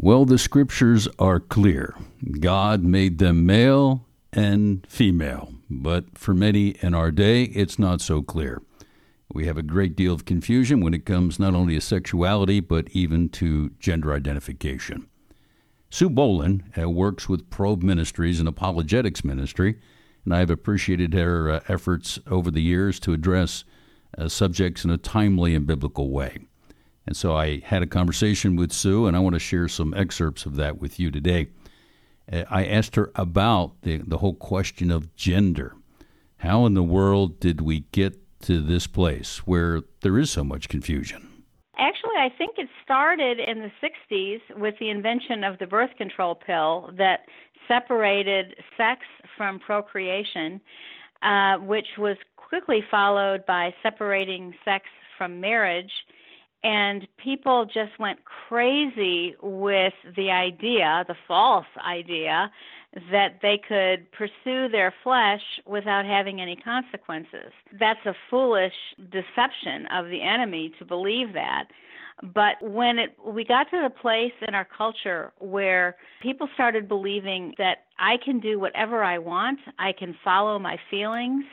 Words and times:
Well, 0.00 0.24
the 0.24 0.38
scriptures 0.38 1.08
are 1.18 1.40
clear. 1.40 1.96
God 2.38 2.84
made 2.84 3.18
them 3.18 3.44
male 3.44 4.06
and 4.32 4.86
female, 4.88 5.52
but 5.68 6.16
for 6.16 6.34
many 6.34 6.68
in 6.80 6.94
our 6.94 7.10
day, 7.10 7.42
it's 7.42 7.80
not 7.80 8.00
so 8.00 8.22
clear. 8.22 8.62
We 9.34 9.46
have 9.46 9.58
a 9.58 9.62
great 9.62 9.96
deal 9.96 10.14
of 10.14 10.24
confusion 10.24 10.80
when 10.80 10.94
it 10.94 11.04
comes 11.04 11.40
not 11.40 11.56
only 11.56 11.74
to 11.74 11.80
sexuality, 11.80 12.60
but 12.60 12.88
even 12.92 13.28
to 13.30 13.70
gender 13.80 14.12
identification. 14.12 15.08
Sue 15.90 16.08
Bohlin 16.08 16.62
uh, 16.80 16.88
works 16.88 17.28
with 17.28 17.50
Probe 17.50 17.82
Ministries, 17.82 18.38
and 18.38 18.48
apologetics 18.48 19.24
ministry, 19.24 19.80
and 20.24 20.32
I've 20.32 20.50
appreciated 20.50 21.12
her 21.14 21.50
uh, 21.50 21.60
efforts 21.66 22.20
over 22.28 22.52
the 22.52 22.62
years 22.62 23.00
to 23.00 23.14
address 23.14 23.64
uh, 24.16 24.28
subjects 24.28 24.84
in 24.84 24.90
a 24.92 24.96
timely 24.96 25.56
and 25.56 25.66
biblical 25.66 26.10
way. 26.10 26.38
And 27.08 27.16
so 27.16 27.34
I 27.34 27.60
had 27.60 27.82
a 27.82 27.86
conversation 27.86 28.54
with 28.54 28.70
Sue, 28.70 29.06
and 29.06 29.16
I 29.16 29.20
want 29.20 29.32
to 29.32 29.38
share 29.38 29.66
some 29.66 29.94
excerpts 29.94 30.44
of 30.44 30.56
that 30.56 30.78
with 30.78 31.00
you 31.00 31.10
today. 31.10 31.48
Uh, 32.30 32.44
I 32.50 32.66
asked 32.66 32.96
her 32.96 33.10
about 33.14 33.80
the, 33.80 34.02
the 34.06 34.18
whole 34.18 34.34
question 34.34 34.90
of 34.90 35.16
gender. 35.16 35.74
How 36.36 36.66
in 36.66 36.74
the 36.74 36.82
world 36.82 37.40
did 37.40 37.62
we 37.62 37.86
get 37.92 38.20
to 38.42 38.60
this 38.60 38.86
place 38.86 39.38
where 39.46 39.80
there 40.02 40.18
is 40.18 40.30
so 40.30 40.44
much 40.44 40.68
confusion? 40.68 41.44
Actually, 41.78 42.18
I 42.18 42.28
think 42.36 42.58
it 42.58 42.68
started 42.84 43.40
in 43.40 43.60
the 43.60 43.72
60s 43.82 44.58
with 44.58 44.74
the 44.78 44.90
invention 44.90 45.44
of 45.44 45.58
the 45.58 45.66
birth 45.66 45.96
control 45.96 46.34
pill 46.34 46.90
that 46.98 47.20
separated 47.66 48.54
sex 48.76 49.00
from 49.34 49.60
procreation, 49.60 50.60
uh, 51.22 51.56
which 51.56 51.88
was 51.96 52.18
quickly 52.36 52.84
followed 52.90 53.46
by 53.46 53.74
separating 53.82 54.52
sex 54.62 54.84
from 55.16 55.40
marriage 55.40 55.90
and 56.64 57.06
people 57.22 57.66
just 57.66 57.98
went 57.98 58.18
crazy 58.24 59.36
with 59.42 59.92
the 60.16 60.30
idea, 60.30 61.04
the 61.06 61.14
false 61.26 61.66
idea, 61.86 62.50
that 63.12 63.38
they 63.42 63.60
could 63.68 64.10
pursue 64.12 64.68
their 64.68 64.92
flesh 65.04 65.42
without 65.66 66.04
having 66.04 66.40
any 66.40 66.56
consequences. 66.56 67.52
That's 67.78 68.04
a 68.06 68.14
foolish 68.30 68.72
deception 69.10 69.86
of 69.92 70.06
the 70.06 70.22
enemy 70.22 70.72
to 70.78 70.84
believe 70.84 71.34
that. 71.34 71.66
But 72.22 72.60
when 72.60 72.98
it 72.98 73.16
we 73.24 73.44
got 73.44 73.70
to 73.70 73.80
the 73.80 73.90
place 73.90 74.32
in 74.46 74.54
our 74.54 74.66
culture 74.76 75.32
where 75.38 75.96
people 76.20 76.48
started 76.54 76.88
believing 76.88 77.54
that 77.58 77.84
I 77.98 78.16
can 78.24 78.40
do 78.40 78.58
whatever 78.58 79.04
I 79.04 79.18
want, 79.18 79.60
I 79.78 79.92
can 79.92 80.16
follow 80.24 80.58
my 80.58 80.78
feelings, 80.90 81.44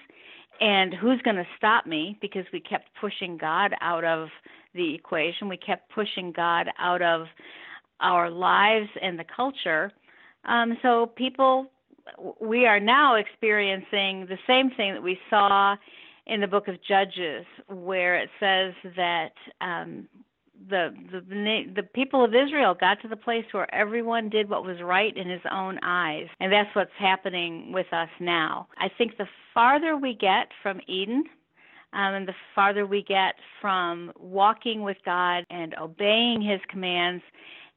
and 0.61 0.93
who's 0.93 1.21
going 1.21 1.35
to 1.35 1.47
stop 1.57 1.85
me 1.85 2.17
because 2.21 2.45
we 2.53 2.59
kept 2.59 2.89
pushing 2.99 3.37
God 3.37 3.73
out 3.81 4.03
of 4.03 4.29
the 4.73 4.93
equation. 4.93 5.49
We 5.49 5.57
kept 5.57 5.89
pushing 5.91 6.31
God 6.31 6.69
out 6.79 7.01
of 7.01 7.27
our 7.99 8.29
lives 8.29 8.89
and 9.01 9.17
the 9.17 9.25
culture. 9.35 9.91
Um, 10.45 10.77
so 10.81 11.07
people, 11.15 11.67
we 12.39 12.65
are 12.65 12.79
now 12.79 13.15
experiencing 13.15 14.27
the 14.27 14.37
same 14.47 14.69
thing 14.71 14.93
that 14.93 15.03
we 15.03 15.17
saw 15.29 15.75
in 16.27 16.41
the 16.41 16.47
book 16.47 16.67
of 16.67 16.75
Judges, 16.87 17.45
where 17.67 18.15
it 18.15 18.29
says 18.39 18.73
that 18.95 19.33
um, 19.61 20.07
the, 20.69 20.93
the 21.11 21.63
the 21.75 21.83
people 21.83 22.23
of 22.23 22.33
Israel 22.33 22.75
got 22.79 23.01
to 23.01 23.07
the 23.07 23.15
place 23.15 23.45
where 23.51 23.73
everyone 23.73 24.29
did 24.29 24.49
what 24.49 24.63
was 24.63 24.77
right 24.81 25.15
in 25.15 25.29
his 25.29 25.41
own 25.51 25.79
eyes, 25.83 26.27
and 26.39 26.51
that's 26.51 26.73
what's 26.75 26.91
happening 26.99 27.71
with 27.71 27.91
us 27.91 28.09
now. 28.19 28.67
I 28.77 28.89
think 28.97 29.17
the 29.17 29.27
farther 29.53 29.97
we 29.97 30.13
get 30.13 30.47
from 30.61 30.79
Eden, 30.87 31.25
um, 31.93 32.13
and 32.13 32.27
the 32.27 32.35
farther 32.53 32.85
we 32.85 33.03
get 33.03 33.35
from 33.61 34.11
walking 34.19 34.81
with 34.81 34.97
God 35.05 35.45
and 35.49 35.73
obeying 35.81 36.41
His 36.41 36.59
commands 36.69 37.23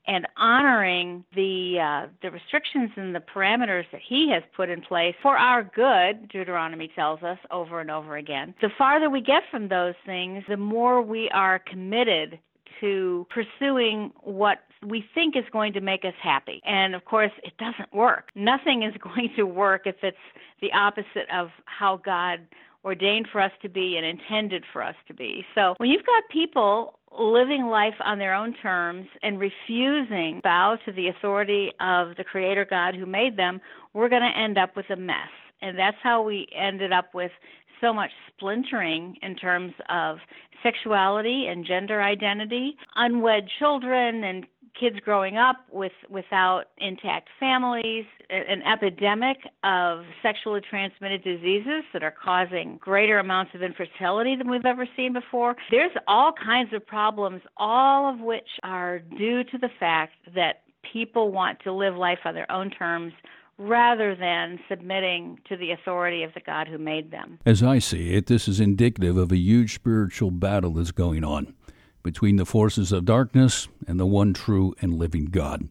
and 0.06 0.26
honoring 0.36 1.24
the 1.34 1.78
uh, 1.80 2.08
the 2.22 2.30
restrictions 2.30 2.90
and 2.96 3.14
the 3.14 3.20
parameters 3.20 3.84
that 3.92 4.00
He 4.06 4.30
has 4.32 4.42
put 4.56 4.70
in 4.70 4.80
place 4.80 5.14
for 5.22 5.36
our 5.36 5.62
good, 5.62 6.28
Deuteronomy 6.30 6.90
tells 6.96 7.22
us 7.22 7.38
over 7.50 7.80
and 7.80 7.90
over 7.90 8.16
again. 8.16 8.54
The 8.60 8.70
farther 8.76 9.08
we 9.08 9.20
get 9.20 9.42
from 9.50 9.68
those 9.68 9.94
things, 10.04 10.42
the 10.48 10.56
more 10.56 11.00
we 11.00 11.30
are 11.32 11.60
committed 11.60 12.38
to 12.80 13.26
pursuing 13.30 14.12
what 14.22 14.58
we 14.86 15.04
think 15.14 15.36
is 15.36 15.44
going 15.52 15.72
to 15.72 15.80
make 15.80 16.04
us 16.04 16.14
happy. 16.22 16.60
And 16.64 16.94
of 16.94 17.04
course, 17.04 17.32
it 17.42 17.52
doesn't 17.58 17.92
work. 17.92 18.28
Nothing 18.34 18.82
is 18.82 18.94
going 19.02 19.30
to 19.36 19.44
work 19.44 19.82
if 19.86 19.96
it's 20.02 20.16
the 20.60 20.72
opposite 20.72 21.28
of 21.32 21.48
how 21.64 22.00
God 22.04 22.40
ordained 22.84 23.26
for 23.30 23.40
us 23.40 23.52
to 23.62 23.68
be 23.68 23.96
and 23.96 24.06
intended 24.06 24.64
for 24.72 24.82
us 24.82 24.94
to 25.08 25.14
be. 25.14 25.44
So 25.54 25.74
when 25.78 25.90
you've 25.90 26.06
got 26.06 26.22
people 26.30 26.98
living 27.18 27.66
life 27.66 27.94
on 28.04 28.18
their 28.18 28.34
own 28.34 28.54
terms 28.54 29.08
and 29.22 29.38
refusing 29.38 30.40
bow 30.42 30.78
to 30.84 30.92
the 30.92 31.08
authority 31.08 31.72
of 31.80 32.16
the 32.16 32.24
creator 32.24 32.66
God 32.68 32.94
who 32.94 33.06
made 33.06 33.36
them, 33.36 33.60
we're 33.94 34.08
going 34.08 34.22
to 34.22 34.38
end 34.38 34.58
up 34.58 34.76
with 34.76 34.88
a 34.90 34.96
mess. 34.96 35.28
And 35.60 35.76
that's 35.76 35.96
how 36.02 36.22
we 36.22 36.46
ended 36.56 36.92
up 36.92 37.14
with 37.14 37.32
so 37.80 37.92
much 37.92 38.10
splintering 38.28 39.16
in 39.22 39.34
terms 39.36 39.72
of 39.88 40.18
sexuality 40.62 41.46
and 41.48 41.64
gender 41.64 42.02
identity, 42.02 42.76
unwed 42.96 43.48
children 43.58 44.24
and 44.24 44.46
kids 44.78 44.96
growing 45.04 45.36
up 45.36 45.56
with 45.72 45.92
without 46.08 46.64
intact 46.78 47.28
families, 47.40 48.04
an 48.30 48.62
epidemic 48.62 49.38
of 49.64 50.04
sexually 50.22 50.60
transmitted 50.60 51.24
diseases 51.24 51.82
that 51.92 52.02
are 52.02 52.14
causing 52.22 52.78
greater 52.80 53.18
amounts 53.18 53.52
of 53.54 53.62
infertility 53.62 54.36
than 54.36 54.50
we've 54.50 54.66
ever 54.66 54.86
seen 54.96 55.12
before. 55.12 55.56
There's 55.70 55.92
all 56.06 56.32
kinds 56.32 56.72
of 56.72 56.86
problems, 56.86 57.42
all 57.56 58.12
of 58.12 58.20
which 58.20 58.48
are 58.62 59.00
due 59.00 59.42
to 59.44 59.58
the 59.58 59.70
fact 59.80 60.14
that 60.34 60.62
people 60.92 61.32
want 61.32 61.58
to 61.60 61.72
live 61.72 61.96
life 61.96 62.20
on 62.24 62.34
their 62.34 62.50
own 62.50 62.70
terms 62.70 63.12
rather 63.58 64.14
than 64.14 64.60
submitting 64.68 65.38
to 65.48 65.56
the 65.56 65.72
authority 65.72 66.22
of 66.22 66.32
the 66.34 66.40
God 66.40 66.68
who 66.68 66.78
made 66.78 67.10
them. 67.10 67.38
As 67.44 67.62
I 67.62 67.80
see 67.80 68.14
it, 68.14 68.26
this 68.26 68.46
is 68.46 68.60
indicative 68.60 69.16
of 69.16 69.32
a 69.32 69.36
huge 69.36 69.74
spiritual 69.74 70.30
battle 70.30 70.74
that's 70.74 70.92
going 70.92 71.24
on 71.24 71.54
between 72.02 72.36
the 72.36 72.46
forces 72.46 72.92
of 72.92 73.04
darkness 73.04 73.68
and 73.86 73.98
the 73.98 74.06
one 74.06 74.32
true 74.32 74.74
and 74.80 74.94
living 74.94 75.26
God. 75.26 75.68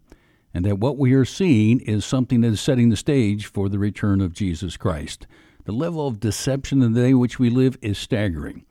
And 0.54 0.66
that 0.66 0.80
what 0.80 0.98
we 0.98 1.14
are 1.14 1.26
seeing 1.26 1.80
is 1.80 2.06
something 2.06 2.42
that 2.42 2.50
is 2.50 2.62
setting 2.62 2.90
the 2.90 2.98
stage 2.98 3.46
for 3.46 3.70
the 3.70 3.80
return 3.80 4.22
of 4.22 4.34
Jesus 4.34 4.76
Christ. 4.76 5.26
The 5.66 5.72
level 5.72 6.08
of 6.08 6.20
deception 6.20 6.82
in 6.82 6.94
the 6.94 7.02
day 7.02 7.10
in 7.10 7.20
which 7.20 7.40
we 7.40 7.50
live 7.50 7.78
is 7.82 7.98
staggering, 7.98 8.66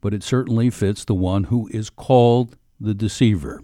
but 0.00 0.14
it 0.14 0.22
certainly 0.22 0.70
fits 0.70 1.04
the 1.04 1.14
one 1.14 1.44
who 1.44 1.68
is 1.72 1.90
called 1.90 2.56
the 2.80 2.94
deceiver. 2.94 3.62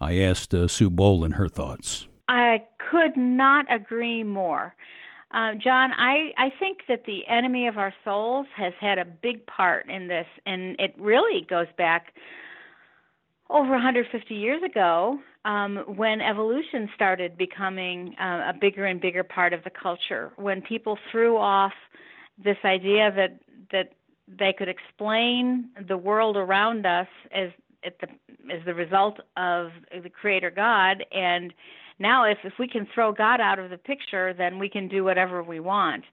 I 0.00 0.18
asked 0.18 0.54
uh, 0.54 0.68
Sue 0.68 0.90
Bohlin 0.90 1.34
her 1.34 1.48
thoughts. 1.48 2.06
I 2.28 2.64
could 2.90 3.16
not 3.16 3.66
agree 3.72 4.22
more. 4.22 4.74
Uh, 5.32 5.54
John, 5.54 5.90
I, 5.92 6.32
I 6.38 6.52
think 6.58 6.78
that 6.88 7.04
the 7.04 7.26
enemy 7.26 7.66
of 7.66 7.78
our 7.78 7.92
souls 8.04 8.46
has 8.56 8.72
had 8.80 8.98
a 8.98 9.04
big 9.04 9.44
part 9.46 9.88
in 9.90 10.06
this, 10.08 10.26
and 10.46 10.76
it 10.78 10.94
really 10.98 11.44
goes 11.48 11.66
back 11.76 12.14
over 13.50 13.70
150 13.70 14.34
years 14.34 14.62
ago, 14.62 15.18
um, 15.44 15.84
when 15.86 16.20
evolution 16.20 16.88
started 16.94 17.38
becoming 17.38 18.16
uh, 18.18 18.50
a 18.50 18.54
bigger 18.60 18.86
and 18.86 19.00
bigger 19.00 19.22
part 19.22 19.52
of 19.52 19.62
the 19.62 19.70
culture, 19.70 20.32
when 20.36 20.60
people 20.60 20.98
threw 21.10 21.36
off 21.36 21.72
this 22.42 22.56
idea 22.64 23.12
that 23.12 23.38
that 23.72 23.92
they 24.28 24.52
could 24.52 24.68
explain 24.68 25.68
the 25.88 25.96
world 25.96 26.36
around 26.36 26.84
us 26.84 27.06
as 27.32 27.50
the, 28.00 28.08
as 28.52 28.64
the 28.64 28.74
result 28.74 29.20
of 29.36 29.70
the 30.02 30.10
Creator 30.10 30.50
God, 30.50 31.04
and 31.12 31.54
now 31.98 32.24
if 32.24 32.38
if 32.44 32.54
we 32.58 32.68
can 32.68 32.86
throw 32.94 33.12
God 33.12 33.40
out 33.40 33.58
of 33.58 33.70
the 33.70 33.78
picture, 33.78 34.34
then 34.34 34.58
we 34.58 34.68
can 34.68 34.88
do 34.88 35.04
whatever 35.04 35.42
we 35.42 35.60
want. 35.60 36.04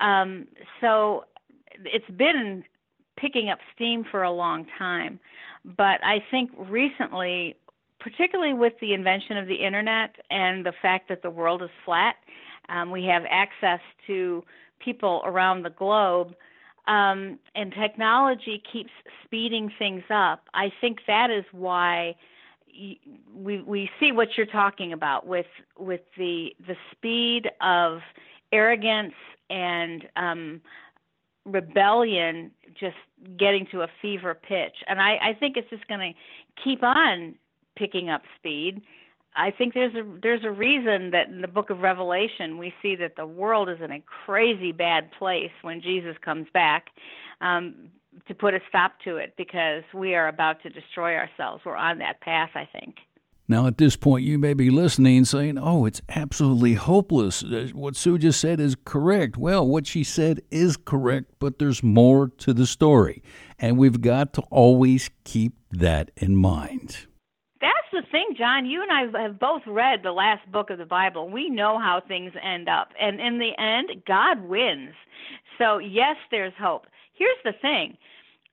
Um, 0.00 0.46
so 0.80 1.24
it's 1.84 2.10
been 2.16 2.64
picking 3.16 3.50
up 3.50 3.58
steam 3.74 4.04
for 4.10 4.22
a 4.22 4.30
long 4.30 4.66
time. 4.78 5.20
But 5.64 6.04
I 6.04 6.22
think 6.30 6.50
recently, 6.58 7.56
particularly 8.00 8.52
with 8.52 8.74
the 8.80 8.92
invention 8.92 9.36
of 9.36 9.46
the 9.46 9.54
internet 9.54 10.16
and 10.30 10.64
the 10.64 10.74
fact 10.82 11.08
that 11.08 11.22
the 11.22 11.30
world 11.30 11.62
is 11.62 11.70
flat, 11.84 12.16
um, 12.68 12.90
we 12.90 13.04
have 13.04 13.22
access 13.30 13.80
to 14.06 14.42
people 14.78 15.22
around 15.24 15.62
the 15.62 15.70
globe, 15.70 16.34
um, 16.86 17.38
and 17.54 17.72
technology 17.72 18.62
keeps 18.70 18.90
speeding 19.24 19.70
things 19.78 20.02
up. 20.10 20.44
I 20.52 20.70
think 20.80 20.98
that 21.06 21.30
is 21.30 21.44
why 21.52 22.14
we 23.34 23.60
we 23.62 23.90
see 24.00 24.12
what 24.12 24.28
you're 24.36 24.46
talking 24.46 24.92
about 24.92 25.26
with 25.26 25.46
with 25.78 26.00
the 26.16 26.50
the 26.66 26.76
speed 26.92 27.50
of 27.60 28.00
arrogance 28.52 29.14
and 29.50 30.08
um, 30.16 30.60
rebellion 31.44 32.50
just 32.78 32.96
getting 33.38 33.66
to 33.72 33.82
a 33.82 33.88
fever 34.00 34.34
pitch. 34.34 34.74
And 34.88 35.00
I, 35.00 35.16
I 35.22 35.36
think 35.38 35.56
it's 35.56 35.68
just 35.70 35.86
going 35.88 36.00
to 36.00 36.62
keep 36.62 36.82
on 36.82 37.34
picking 37.76 38.08
up 38.08 38.22
speed. 38.38 38.82
I 39.36 39.50
think 39.50 39.74
there's 39.74 39.94
a 39.94 40.04
there's 40.22 40.44
a 40.44 40.50
reason 40.50 41.10
that 41.10 41.28
in 41.28 41.40
the 41.40 41.48
book 41.48 41.70
of 41.70 41.80
Revelation 41.80 42.56
we 42.56 42.72
see 42.80 42.94
that 42.96 43.16
the 43.16 43.26
world 43.26 43.68
is 43.68 43.78
in 43.82 43.90
a 43.90 44.00
crazy 44.24 44.70
bad 44.70 45.10
place 45.18 45.50
when 45.62 45.80
Jesus 45.80 46.14
comes 46.24 46.46
back 46.54 46.86
um, 47.40 47.90
to 48.28 48.34
put 48.34 48.54
a 48.54 48.60
stop 48.68 48.92
to 49.04 49.16
it 49.16 49.34
because 49.36 49.82
we 49.92 50.14
are 50.14 50.28
about 50.28 50.62
to 50.62 50.70
destroy 50.70 51.16
ourselves. 51.16 51.62
We're 51.64 51.76
on 51.76 51.98
that 51.98 52.20
path, 52.20 52.50
I 52.54 52.68
think. 52.72 52.96
Now, 53.46 53.66
at 53.66 53.76
this 53.76 53.94
point, 53.94 54.24
you 54.24 54.38
may 54.38 54.54
be 54.54 54.70
listening 54.70 55.26
saying, 55.26 55.58
Oh, 55.58 55.84
it's 55.84 56.00
absolutely 56.08 56.74
hopeless. 56.74 57.44
Uh, 57.44 57.68
what 57.74 57.94
Sue 57.94 58.16
just 58.16 58.40
said 58.40 58.58
is 58.58 58.74
correct. 58.86 59.36
Well, 59.36 59.66
what 59.66 59.86
she 59.86 60.02
said 60.02 60.40
is 60.50 60.78
correct, 60.78 61.32
but 61.38 61.58
there's 61.58 61.82
more 61.82 62.28
to 62.38 62.54
the 62.54 62.66
story. 62.66 63.22
And 63.58 63.76
we've 63.76 64.00
got 64.00 64.32
to 64.34 64.42
always 64.50 65.10
keep 65.24 65.52
that 65.70 66.10
in 66.16 66.36
mind. 66.36 67.06
Thing, 68.14 68.36
John. 68.38 68.64
You 68.64 68.80
and 68.80 68.92
I 68.92 69.22
have 69.22 69.40
both 69.40 69.62
read 69.66 70.04
the 70.04 70.12
last 70.12 70.48
book 70.52 70.70
of 70.70 70.78
the 70.78 70.84
Bible. 70.84 71.28
We 71.28 71.50
know 71.50 71.80
how 71.80 72.00
things 72.06 72.32
end 72.40 72.68
up. 72.68 72.90
And 73.00 73.20
in 73.20 73.40
the 73.40 73.50
end, 73.60 74.04
God 74.06 74.40
wins. 74.40 74.94
So, 75.58 75.78
yes, 75.78 76.14
there's 76.30 76.52
hope. 76.56 76.86
Here's 77.14 77.36
the 77.42 77.54
thing 77.60 77.96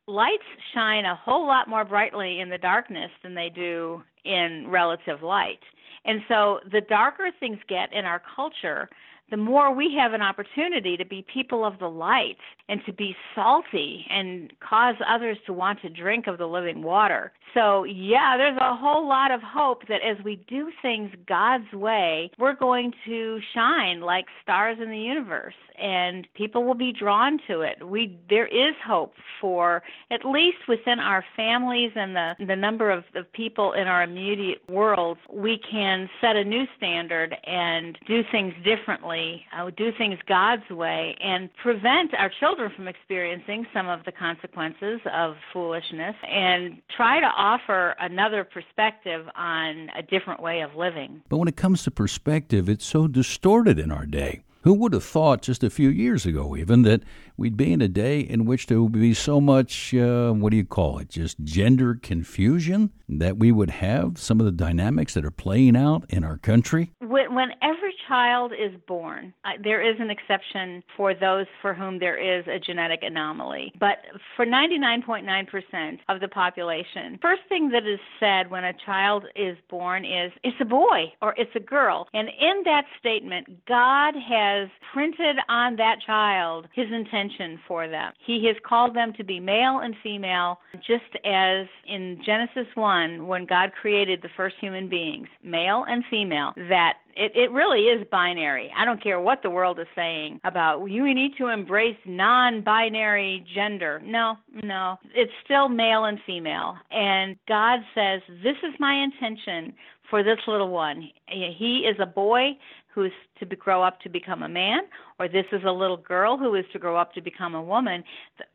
lights 0.07 0.41
shine 0.73 1.05
a 1.05 1.15
whole 1.15 1.45
lot 1.45 1.69
more 1.69 1.85
brightly 1.85 2.39
in 2.39 2.49
the 2.49 2.57
darkness 2.57 3.11
than 3.21 3.35
they 3.35 3.49
do 3.53 4.01
in 4.25 4.65
relative 4.67 5.21
light. 5.21 5.59
And 6.05 6.21
so 6.27 6.59
the 6.71 6.81
darker 6.81 7.29
things 7.39 7.59
get 7.69 7.93
in 7.93 8.03
our 8.03 8.23
culture, 8.35 8.89
the 9.31 9.37
more 9.37 9.73
we 9.73 9.95
have 9.97 10.13
an 10.13 10.21
opportunity 10.21 10.97
to 10.97 11.05
be 11.05 11.25
people 11.33 11.65
of 11.65 11.79
the 11.79 11.87
light 11.87 12.37
and 12.69 12.81
to 12.85 12.93
be 12.93 13.15
salty 13.33 14.05
and 14.09 14.53
cause 14.59 14.95
others 15.07 15.37
to 15.45 15.53
want 15.53 15.81
to 15.81 15.89
drink 15.89 16.27
of 16.27 16.37
the 16.37 16.45
living 16.45 16.83
water. 16.83 17.31
So, 17.53 17.83
yeah, 17.83 18.35
there's 18.37 18.57
a 18.57 18.75
whole 18.75 19.07
lot 19.07 19.31
of 19.31 19.41
hope 19.41 19.87
that 19.87 20.01
as 20.01 20.23
we 20.23 20.43
do 20.47 20.71
things 20.81 21.11
God's 21.27 21.71
way, 21.73 22.31
we're 22.37 22.55
going 22.55 22.93
to 23.05 23.39
shine 23.53 24.01
like 24.01 24.25
stars 24.43 24.77
in 24.81 24.89
the 24.89 24.97
universe 24.97 25.53
and 25.81 26.27
people 26.35 26.63
will 26.63 26.75
be 26.75 26.93
drawn 26.93 27.39
to 27.47 27.61
it. 27.61 27.85
We 27.85 28.19
there 28.29 28.47
is 28.47 28.75
hope 28.85 29.13
for 29.39 29.81
at 30.11 30.23
least 30.23 30.57
within 30.67 30.99
our 30.99 31.25
families 31.35 31.91
and 31.95 32.15
the 32.15 32.33
the 32.45 32.55
number 32.55 32.89
of, 32.89 33.03
of 33.15 33.31
people 33.33 33.73
in 33.73 33.87
our 33.87 34.03
immediate 34.03 34.61
world, 34.69 35.17
we 35.31 35.59
can 35.69 36.09
set 36.21 36.35
a 36.35 36.43
new 36.43 36.65
standard 36.77 37.35
and 37.45 37.97
do 38.07 38.21
things 38.31 38.53
differently, 38.63 39.20
uh, 39.55 39.69
do 39.75 39.91
things 39.97 40.17
God's 40.27 40.69
way 40.69 41.15
and 41.21 41.49
prevent 41.61 42.13
our 42.17 42.31
children 42.39 42.71
from 42.75 42.87
experiencing 42.87 43.65
some 43.73 43.87
of 43.87 44.03
the 44.05 44.11
consequences 44.11 44.99
of 45.13 45.35
foolishness 45.53 46.15
and 46.27 46.81
try 46.95 47.19
to 47.19 47.31
offer 47.37 47.95
another 47.99 48.43
perspective 48.43 49.25
on 49.35 49.89
a 49.97 50.01
different 50.01 50.41
way 50.41 50.61
of 50.61 50.75
living. 50.75 51.21
But 51.29 51.37
when 51.37 51.47
it 51.47 51.55
comes 51.55 51.83
to 51.83 51.91
perspective, 51.91 52.69
it's 52.69 52.85
so 52.85 53.07
distorted 53.07 53.79
in 53.79 53.91
our 53.91 54.05
day. 54.05 54.43
Who 54.63 54.73
would 54.75 54.93
have 54.93 55.03
thought 55.03 55.41
just 55.41 55.63
a 55.63 55.71
few 55.71 55.89
years 55.89 56.23
ago, 56.27 56.55
even, 56.55 56.83
that 56.83 57.01
we'd 57.35 57.57
be 57.57 57.73
in 57.73 57.81
a 57.81 57.87
day 57.87 58.19
in 58.19 58.45
which 58.45 58.67
there 58.67 58.79
would 58.79 58.91
be 58.91 59.15
so 59.15 59.41
much, 59.41 59.91
uh, 59.95 60.31
what 60.33 60.51
do 60.51 60.57
you 60.57 60.65
call 60.65 60.99
it, 60.99 61.09
just 61.09 61.43
gender 61.43 61.97
confusion, 61.99 62.91
that 63.09 63.37
we 63.37 63.51
would 63.51 63.71
have 63.71 64.19
some 64.19 64.39
of 64.39 64.45
the 64.45 64.51
dynamics 64.51 65.15
that 65.15 65.25
are 65.25 65.31
playing 65.31 65.75
out 65.75 66.05
in 66.09 66.23
our 66.23 66.37
country? 66.37 66.91
When, 66.99 67.33
when 67.33 67.49
every 67.63 67.90
child 68.11 68.51
is 68.51 68.73
born, 68.87 69.33
there 69.63 69.81
is 69.81 69.95
an 69.99 70.09
exception 70.09 70.83
for 70.97 71.13
those 71.13 71.45
for 71.61 71.73
whom 71.73 71.97
there 71.97 72.17
is 72.17 72.45
a 72.47 72.59
genetic 72.59 72.99
anomaly. 73.03 73.71
But 73.79 73.99
for 74.35 74.45
99.9% 74.45 75.99
of 76.09 76.19
the 76.19 76.27
population, 76.27 77.17
first 77.21 77.41
thing 77.47 77.69
that 77.69 77.87
is 77.87 77.99
said 78.19 78.51
when 78.51 78.65
a 78.65 78.73
child 78.85 79.25
is 79.35 79.55
born 79.69 80.03
is, 80.03 80.31
it's 80.43 80.57
a 80.59 80.65
boy 80.65 81.13
or 81.21 81.33
it's 81.37 81.55
a 81.55 81.59
girl. 81.59 82.07
And 82.13 82.27
in 82.27 82.63
that 82.65 82.83
statement, 82.99 83.65
God 83.65 84.13
has 84.15 84.67
printed 84.93 85.37
on 85.47 85.77
that 85.77 85.97
child 86.05 86.67
his 86.73 86.87
intention 86.91 87.59
for 87.65 87.87
them. 87.87 88.11
He 88.25 88.45
has 88.47 88.57
called 88.67 88.93
them 88.93 89.13
to 89.17 89.23
be 89.23 89.39
male 89.39 89.79
and 89.81 89.95
female, 90.03 90.59
just 90.75 91.15
as 91.23 91.67
in 91.87 92.21
Genesis 92.25 92.67
1, 92.75 93.25
when 93.25 93.45
God 93.45 93.71
created 93.79 94.21
the 94.21 94.29
first 94.35 94.55
human 94.59 94.89
beings, 94.89 95.27
male 95.43 95.85
and 95.87 96.03
female, 96.09 96.51
that 96.57 96.95
it, 97.15 97.31
it 97.35 97.51
really 97.51 97.81
is 97.81 98.05
binary. 98.11 98.71
I 98.77 98.85
don't 98.85 99.01
care 99.01 99.19
what 99.19 99.43
the 99.43 99.49
world 99.49 99.79
is 99.79 99.87
saying 99.95 100.39
about 100.43 100.85
you 100.85 101.13
need 101.13 101.31
to 101.37 101.47
embrace 101.47 101.97
non 102.05 102.61
binary 102.61 103.45
gender. 103.53 104.01
No, 104.03 104.37
no. 104.63 104.97
It's 105.15 105.31
still 105.43 105.69
male 105.69 106.05
and 106.05 106.19
female. 106.25 106.75
And 106.91 107.35
God 107.47 107.79
says, 107.95 108.21
This 108.43 108.57
is 108.63 108.73
my 108.79 108.95
intention 109.03 109.73
for 110.09 110.23
this 110.23 110.39
little 110.47 110.69
one. 110.69 111.09
He 111.27 111.87
is 111.89 111.95
a 111.99 112.05
boy 112.05 112.51
who's 112.93 113.11
to 113.39 113.45
be, 113.45 113.55
grow 113.55 113.81
up 113.81 113.99
to 114.01 114.09
become 114.09 114.43
a 114.43 114.49
man, 114.49 114.81
or 115.19 115.27
this 115.27 115.45
is 115.51 115.61
a 115.65 115.71
little 115.71 115.97
girl 115.97 116.37
who 116.37 116.53
is 116.55 116.65
to 116.73 116.79
grow 116.79 116.97
up 116.97 117.13
to 117.13 117.21
become 117.21 117.55
a 117.55 117.61
woman. 117.61 118.03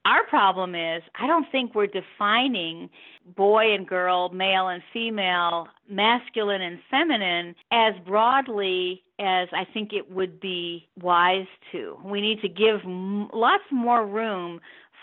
Our 0.05 0.27
problem 0.29 0.75
is, 0.75 1.03
I 1.19 1.27
don't 1.27 1.47
think 1.51 1.75
we're 1.75 1.87
defining 1.87 2.91
boy 3.35 3.75
and 3.75 3.87
girl, 3.87 4.29
male 4.29 4.69
and 4.69 4.83
female, 4.93 5.69
masculine 5.89 6.63
and 6.63 6.79
feminine 6.91 7.55
as 7.73 7.95
broadly 8.07 9.03
as 9.19 9.49
I 9.53 9.67
think 9.73 9.93
it 9.93 10.11
would 10.11 10.41
be 10.41 10.87
wise 11.01 11.47
to. 11.73 11.99
We 12.05 12.21
need 12.21 12.41
to 12.43 12.49
give 12.49 12.81
m- 12.85 13.29
lots 13.33 13.65
more 13.71 14.07
room 14.07 14.61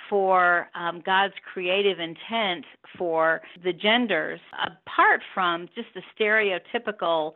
for 0.10 0.70
um, 0.76 1.02
God's 1.06 1.34
creative 1.52 2.00
intent 2.00 2.66
for 2.98 3.42
the 3.64 3.74
genders, 3.74 4.40
apart 4.64 5.22
from 5.34 5.68
just 5.76 5.88
the 5.96 6.02
stereotypical 6.18 7.34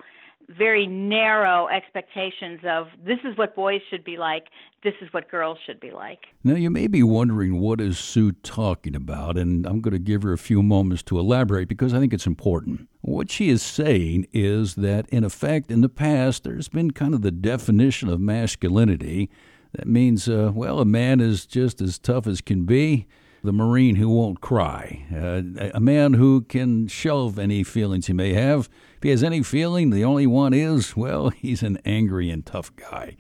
very 0.50 0.88
narrow 0.88 1.68
expectations 1.68 2.60
of 2.66 2.88
this 3.06 3.20
is 3.26 3.38
what 3.38 3.56
boys 3.56 3.82
should 3.90 4.04
be 4.04 4.18
like, 4.18 4.46
this 4.84 4.94
is 5.02 5.12
what 5.12 5.30
girls 5.30 5.58
should 5.66 5.80
be 5.80 5.92
like. 5.92 6.20
Now 6.44 6.56
you 6.56 6.70
may 6.70 6.88
be 6.88 7.04
wondering 7.04 7.60
what 7.60 7.82
is 7.82 8.00
Sue 8.00 8.32
talking 8.32 8.96
about, 8.96 9.38
and 9.38 9.66
I'm 9.66 9.82
going 9.82 9.94
to 9.94 10.00
give 10.00 10.24
her 10.24 10.32
a 10.32 10.38
few 10.38 10.64
moments 10.64 11.04
to 11.04 11.20
elaborate 11.20 11.68
because 11.68 11.94
I 11.94 12.00
think 12.00 12.14
it's 12.14 12.28
important. 12.28 12.88
What 13.02 13.30
she 13.30 13.50
is 13.50 13.62
saying 13.62 14.28
is 14.32 14.76
that 14.76 15.08
in 15.10 15.24
effect 15.24 15.70
in 15.70 15.82
the 15.82 15.90
past 15.90 16.44
there's 16.44 16.70
been 16.70 16.92
kind 16.92 17.14
of 17.14 17.22
the 17.22 17.32
definition 17.32 18.10
of 18.10 18.20
masculinity 18.20 19.30
that 19.74 19.88
means 19.88 20.30
uh, 20.30 20.52
well 20.54 20.80
a 20.80 20.86
man 20.86 21.20
is 21.20 21.46
just 21.46 21.82
as 21.82 22.00
tough 22.00 22.26
as 22.26 22.42
can 22.42 22.64
be 22.64 23.06
the 23.44 23.54
Marine 23.54 23.96
who 23.96 24.10
won't 24.10 24.42
cry, 24.42 25.06
uh, 25.14 25.70
a 25.74 25.80
man 25.80 26.14
who 26.14 26.42
can 26.42 26.88
shelve 26.88 27.38
any 27.38 27.64
feelings 27.64 28.08
he 28.08 28.14
may 28.14 28.34
have. 28.34 28.68
Has 29.08 29.24
any 29.24 29.42
feeling, 29.42 29.92
the 29.92 30.04
only 30.04 30.28
one 30.28 30.54
is, 30.54 30.98
well, 30.98 31.30
he's 31.30 31.64
an 31.64 31.78
angry 31.86 32.30
and 32.30 32.46
tough 32.46 32.76
guy. 32.76 33.16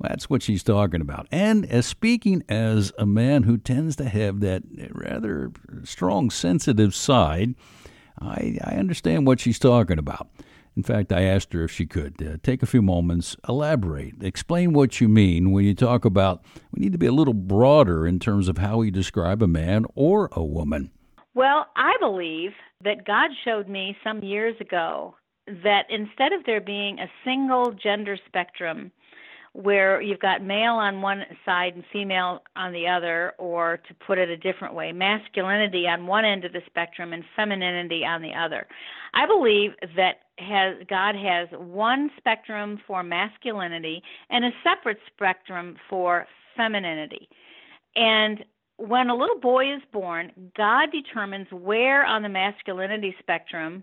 That's 0.00 0.28
what 0.28 0.42
she's 0.42 0.64
talking 0.64 1.00
about. 1.00 1.28
And 1.30 1.64
as 1.66 1.86
speaking 1.86 2.42
as 2.48 2.92
a 2.98 3.06
man 3.06 3.44
who 3.44 3.56
tends 3.56 3.94
to 3.96 4.08
have 4.08 4.40
that 4.40 4.64
rather 4.90 5.52
strong 5.84 6.30
sensitive 6.30 6.92
side, 6.92 7.54
I, 8.20 8.58
I 8.64 8.74
understand 8.74 9.28
what 9.28 9.38
she's 9.38 9.60
talking 9.60 9.96
about. 9.96 10.28
In 10.76 10.82
fact, 10.82 11.12
I 11.12 11.22
asked 11.22 11.52
her 11.52 11.62
if 11.62 11.70
she 11.70 11.86
could 11.86 12.20
uh, 12.20 12.38
take 12.42 12.64
a 12.64 12.66
few 12.66 12.82
moments, 12.82 13.36
elaborate, 13.48 14.20
explain 14.20 14.72
what 14.72 15.00
you 15.00 15.08
mean 15.08 15.52
when 15.52 15.64
you 15.64 15.74
talk 15.74 16.04
about 16.04 16.44
we 16.72 16.80
need 16.80 16.92
to 16.92 16.98
be 16.98 17.06
a 17.06 17.12
little 17.12 17.32
broader 17.32 18.08
in 18.08 18.18
terms 18.18 18.48
of 18.48 18.58
how 18.58 18.78
we 18.78 18.90
describe 18.90 19.40
a 19.40 19.46
man 19.46 19.86
or 19.94 20.28
a 20.32 20.42
woman. 20.42 20.90
Well, 21.34 21.66
I 21.76 21.92
believe 22.00 22.50
that 22.82 23.06
God 23.06 23.30
showed 23.44 23.68
me 23.68 23.96
some 24.02 24.24
years 24.24 24.56
ago 24.60 25.14
that 25.62 25.86
instead 25.90 26.32
of 26.32 26.44
there 26.44 26.60
being 26.60 26.98
a 26.98 27.10
single 27.24 27.72
gender 27.72 28.18
spectrum 28.26 28.92
where 29.54 30.00
you've 30.00 30.20
got 30.20 30.42
male 30.42 30.74
on 30.74 31.00
one 31.00 31.24
side 31.44 31.74
and 31.74 31.82
female 31.92 32.42
on 32.54 32.72
the 32.72 32.86
other, 32.86 33.32
or 33.38 33.78
to 33.88 33.94
put 33.94 34.18
it 34.18 34.28
a 34.28 34.36
different 34.36 34.74
way, 34.74 34.92
masculinity 34.92 35.86
on 35.88 36.06
one 36.06 36.24
end 36.24 36.44
of 36.44 36.52
the 36.52 36.60
spectrum 36.66 37.12
and 37.12 37.24
femininity 37.34 38.04
on 38.04 38.22
the 38.22 38.32
other. 38.32 38.66
I 39.14 39.26
believe 39.26 39.72
that 39.96 40.20
has 40.38 40.76
God 40.88 41.16
has 41.16 41.48
one 41.58 42.10
spectrum 42.18 42.78
for 42.86 43.02
masculinity 43.02 44.02
and 44.30 44.44
a 44.44 44.50
separate 44.62 44.98
spectrum 45.12 45.76
for 45.88 46.26
femininity. 46.56 47.28
And 47.96 48.44
when 48.76 49.08
a 49.08 49.16
little 49.16 49.40
boy 49.40 49.74
is 49.74 49.82
born, 49.92 50.30
God 50.56 50.90
determines 50.92 51.48
where 51.50 52.06
on 52.06 52.22
the 52.22 52.28
masculinity 52.28 53.14
spectrum 53.18 53.82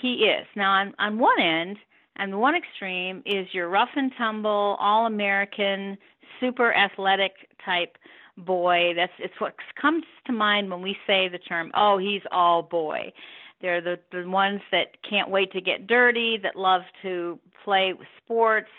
he 0.00 0.24
is. 0.26 0.46
Now, 0.56 0.72
on, 0.72 0.94
on 0.98 1.18
one 1.18 1.40
end, 1.40 1.76
and 2.16 2.32
the 2.32 2.38
one 2.38 2.54
extreme 2.54 3.22
is 3.26 3.46
your 3.52 3.68
rough 3.68 3.88
and 3.96 4.12
tumble, 4.16 4.76
all 4.78 5.06
American, 5.06 5.98
super 6.40 6.72
athletic 6.74 7.32
type 7.64 7.96
boy. 8.36 8.92
That's 8.96 9.12
it's 9.18 9.40
what 9.40 9.54
comes 9.80 10.04
to 10.26 10.32
mind 10.32 10.70
when 10.70 10.82
we 10.82 10.96
say 11.06 11.28
the 11.28 11.38
term, 11.38 11.70
oh, 11.74 11.98
he's 11.98 12.22
all 12.30 12.62
boy. 12.62 13.12
They're 13.60 13.80
the 13.80 13.98
the 14.12 14.28
ones 14.28 14.60
that 14.70 14.96
can't 15.08 15.30
wait 15.30 15.52
to 15.52 15.60
get 15.60 15.86
dirty, 15.86 16.38
that 16.42 16.56
love 16.56 16.82
to 17.02 17.38
play 17.64 17.94
sports, 18.22 18.70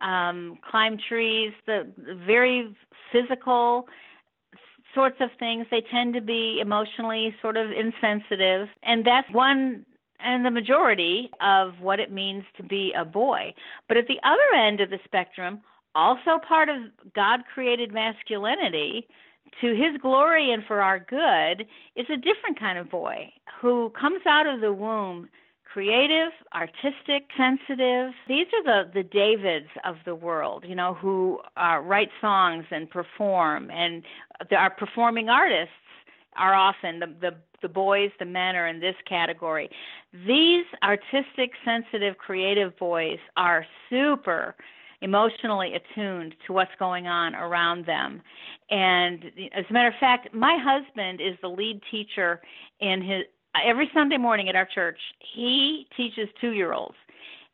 um, 0.00 0.58
climb 0.68 0.98
trees, 1.08 1.52
the, 1.66 1.90
the 1.96 2.14
very 2.26 2.76
physical 3.12 3.88
sorts 4.94 5.16
of 5.20 5.30
things. 5.38 5.66
They 5.70 5.82
tend 5.90 6.14
to 6.14 6.20
be 6.20 6.58
emotionally 6.60 7.34
sort 7.40 7.56
of 7.56 7.70
insensitive, 7.70 8.68
and 8.82 9.04
that's 9.04 9.28
one 9.32 9.86
and 10.20 10.44
the 10.44 10.50
majority 10.50 11.30
of 11.40 11.74
what 11.80 12.00
it 12.00 12.12
means 12.12 12.44
to 12.56 12.62
be 12.62 12.92
a 12.96 13.04
boy. 13.04 13.54
But 13.86 13.96
at 13.96 14.06
the 14.06 14.20
other 14.24 14.60
end 14.60 14.80
of 14.80 14.90
the 14.90 14.98
spectrum, 15.04 15.60
also 15.94 16.38
part 16.46 16.68
of 16.68 16.76
God 17.14 17.40
created 17.52 17.92
masculinity 17.92 19.06
to 19.60 19.68
his 19.74 20.00
glory 20.00 20.52
and 20.52 20.62
for 20.66 20.82
our 20.82 20.98
good 20.98 21.66
is 21.96 22.06
a 22.10 22.16
different 22.16 22.58
kind 22.58 22.78
of 22.78 22.90
boy 22.90 23.32
who 23.60 23.90
comes 23.98 24.20
out 24.26 24.46
of 24.46 24.60
the 24.60 24.72
womb 24.72 25.28
creative, 25.72 26.32
artistic, 26.54 27.28
sensitive. 27.36 28.12
These 28.26 28.46
are 28.54 28.64
the 28.64 28.90
the 28.92 29.02
Davids 29.02 29.68
of 29.84 29.96
the 30.04 30.14
world, 30.14 30.64
you 30.66 30.74
know, 30.74 30.94
who 30.94 31.40
uh, 31.56 31.78
write 31.78 32.08
songs 32.20 32.64
and 32.70 32.88
perform, 32.88 33.70
and 33.70 34.02
are 34.50 34.70
performing 34.70 35.28
artists 35.28 35.74
are 36.38 36.54
often 36.54 37.00
the 37.00 37.14
the 37.20 37.34
the 37.60 37.68
boys, 37.68 38.10
the 38.18 38.24
men 38.24 38.54
are 38.54 38.68
in 38.68 38.78
this 38.80 38.94
category. 39.08 39.68
These 40.26 40.64
artistic, 40.82 41.50
sensitive, 41.64 42.16
creative 42.16 42.76
boys 42.78 43.18
are 43.36 43.66
super 43.90 44.54
emotionally 45.00 45.74
attuned 45.74 46.34
to 46.46 46.52
what's 46.52 46.70
going 46.78 47.06
on 47.06 47.34
around 47.34 47.86
them. 47.86 48.22
And 48.70 49.24
as 49.54 49.64
a 49.68 49.72
matter 49.72 49.88
of 49.88 49.94
fact, 50.00 50.32
my 50.32 50.56
husband 50.60 51.20
is 51.20 51.36
the 51.42 51.48
lead 51.48 51.80
teacher 51.90 52.40
in 52.80 53.02
his 53.02 53.24
every 53.64 53.90
Sunday 53.92 54.18
morning 54.18 54.48
at 54.48 54.56
our 54.56 54.66
church. 54.66 54.98
He 55.34 55.86
teaches 55.96 56.28
2-year-olds. 56.42 56.96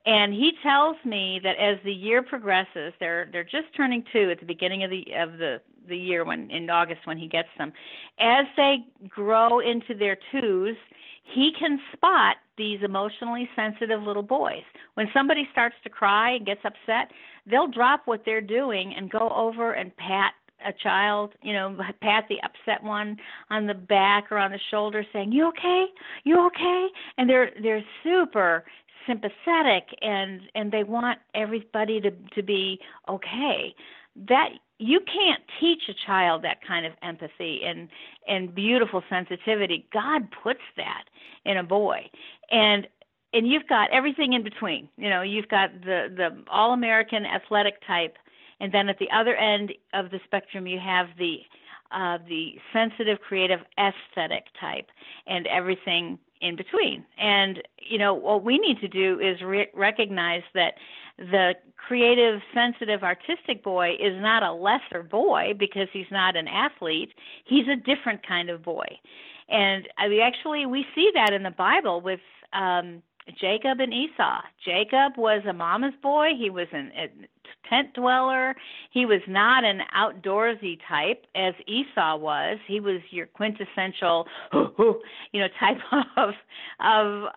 And 0.07 0.35
he 0.35 0.53
tells 0.63 0.97
me 1.07 1.41
that 1.43 1.57
as 1.57 1.79
the 1.83 1.93
year 1.93 2.23
progresses, 2.23 2.93
they're 3.01 3.27
they're 3.33 3.43
just 3.43 3.75
turning 3.75 4.05
2 4.13 4.31
at 4.31 4.41
the 4.41 4.47
beginning 4.47 4.85
of 4.85 4.91
the 4.91 5.05
of 5.17 5.39
the 5.39 5.63
the 5.89 5.97
year 5.97 6.25
when 6.25 6.51
in 6.51 6.69
August 6.71 7.01
when 7.05 7.19
he 7.19 7.29
gets 7.29 7.49
them. 7.59 7.73
As 8.19 8.47
they 8.57 8.85
grow 9.09 9.61
into 9.61 9.95
their 9.95 10.17
2s, 10.33 10.77
he 11.23 11.53
can 11.59 11.81
spot 11.93 12.37
these 12.57 12.81
emotionally 12.83 13.49
sensitive 13.57 14.03
little 14.03 14.23
boys. 14.23 14.63
When 14.95 15.09
somebody 15.13 15.49
starts 15.53 15.75
to 15.83 15.89
cry 15.89 16.33
and 16.33 16.47
gets 16.47 16.61
upset, 16.65 17.11
they'll 17.47 17.69
drop 17.69 18.03
what 18.05 18.23
they're 18.25 18.41
doing 18.41 18.95
and 18.95 19.11
go 19.11 19.31
over 19.31 19.73
and 19.73 19.97
pat 19.97 20.35
a 20.65 20.73
child, 20.73 21.33
you 21.43 21.53
know, 21.53 21.77
pat 22.01 22.25
the 22.29 22.39
upset 22.43 22.83
one 22.83 23.17
on 23.51 23.67
the 23.67 23.75
back 23.75 24.31
or 24.31 24.39
on 24.39 24.51
the 24.51 24.61
shoulder 24.71 25.05
saying, 25.13 25.33
"You 25.33 25.49
okay? 25.49 25.87
You 26.25 26.47
okay?" 26.47 26.89
And 27.19 27.29
they're 27.29 27.51
they're 27.63 27.85
super 28.03 28.65
sympathetic 29.07 29.89
and 30.03 30.43
and 30.55 30.73
they 30.73 30.83
want 30.83 31.19
everybody 31.35 32.01
to 32.01 32.11
to 32.35 32.43
be 32.43 32.81
okay. 33.09 33.75
That 34.29 34.51
you 34.79 35.01
can't 35.01 35.43
teach 35.61 35.83
a 35.89 35.95
child 36.07 36.43
that 36.43 36.59
kind 36.67 36.85
of 36.85 36.93
empathy 37.03 37.61
and 37.65 37.89
and 38.27 38.55
beautiful 38.55 39.03
sensitivity. 39.09 39.87
God 39.93 40.29
puts 40.43 40.63
that 40.77 41.05
in 41.45 41.57
a 41.57 41.63
boy. 41.63 42.11
And 42.51 42.87
and 43.33 43.49
you've 43.49 43.67
got 43.69 43.91
everything 43.91 44.33
in 44.33 44.45
between. 44.45 44.89
You 44.97 45.11
know, 45.11 45.23
you've 45.23 45.49
got 45.49 45.71
the 45.83 46.13
the 46.15 46.45
all 46.51 46.73
American 46.73 47.25
athletic 47.25 47.75
type 47.87 48.17
and 48.61 48.73
then 48.73 48.89
at 48.89 48.99
the 48.99 49.11
other 49.15 49.37
end 49.37 49.73
of 49.93 50.11
the 50.11 50.21
spectrum 50.25 50.67
you 50.67 50.79
have 50.79 51.09
the 51.19 51.39
uh, 51.93 52.19
the 52.29 52.55
sensitive, 52.73 53.21
creative, 53.21 53.61
aesthetic 53.79 54.47
type, 54.61 54.87
and 55.29 55.47
everything 55.47 56.19
in 56.41 56.57
between. 56.57 57.05
And 57.19 57.63
you 57.79 57.99
know 57.99 58.15
what 58.15 58.43
we 58.43 58.59
need 58.59 58.81
to 58.81 58.89
do 58.89 59.21
is 59.21 59.41
re- 59.43 59.71
recognize 59.75 60.43
that 60.55 60.75
the 61.19 61.55
creative, 61.87 62.41
sensitive, 62.53 63.03
artistic 63.03 63.63
boy 63.63 63.91
is 64.01 64.21
not 64.21 64.43
a 64.43 64.53
lesser 64.53 65.03
boy 65.03 65.53
because 65.59 65.89
he's 65.93 66.11
not 66.11 66.37
an 66.37 66.49
athlete. 66.49 67.11
He's 67.45 67.67
a 67.69 67.77
different 67.77 68.27
kind 68.27 68.51
of 68.51 68.63
boy, 68.63 68.87
and 69.49 69.89
I 69.99 70.09
mean, 70.09 70.21
actually 70.21 70.67
we 70.67 70.87
see 70.95 71.11
that 71.15 71.33
in 71.33 71.43
the 71.43 71.51
Bible 71.51 72.01
with. 72.01 72.21
Um, 72.53 73.03
Jacob 73.41 73.81
and 73.81 73.93
Esau. 73.93 74.41
Jacob 74.65 75.17
was 75.17 75.43
a 75.49 75.53
mama's 75.53 75.95
boy. 76.03 76.31
He 76.39 76.51
was 76.51 76.69
an, 76.73 76.93
a 76.97 77.09
tent 77.69 77.95
dweller. 77.95 78.55
He 78.91 79.07
was 79.07 79.21
not 79.27 79.65
an 79.65 79.81
outdoorsy 79.97 80.79
type 80.89 81.27
as 81.35 81.55
Esau 81.67 82.17
was. 82.17 82.59
He 82.67 82.81
was 82.81 83.01
your 83.11 83.27
quintessential, 83.27 84.27
you 84.53 85.41
know, 85.41 85.49
type 85.59 85.79
of 86.17 86.35
of, 86.81 87.31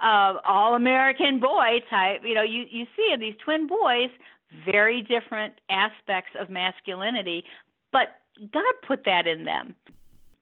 all 0.46 0.75
American 0.75 1.39
boy 1.39 1.79
type. 1.89 2.22
You 2.24 2.36
know, 2.36 2.44
you 2.44 2.65
you 2.70 2.86
see 2.96 3.10
in 3.13 3.20
these 3.20 3.36
twin 3.44 3.67
boys 3.67 4.10
very 4.65 5.01
different 5.01 5.53
aspects 5.70 6.32
of 6.39 6.50
masculinity, 6.50 7.44
but 7.91 8.20
God 8.53 8.74
put 8.86 9.03
that 9.06 9.27
in 9.27 9.46
them. 9.46 9.75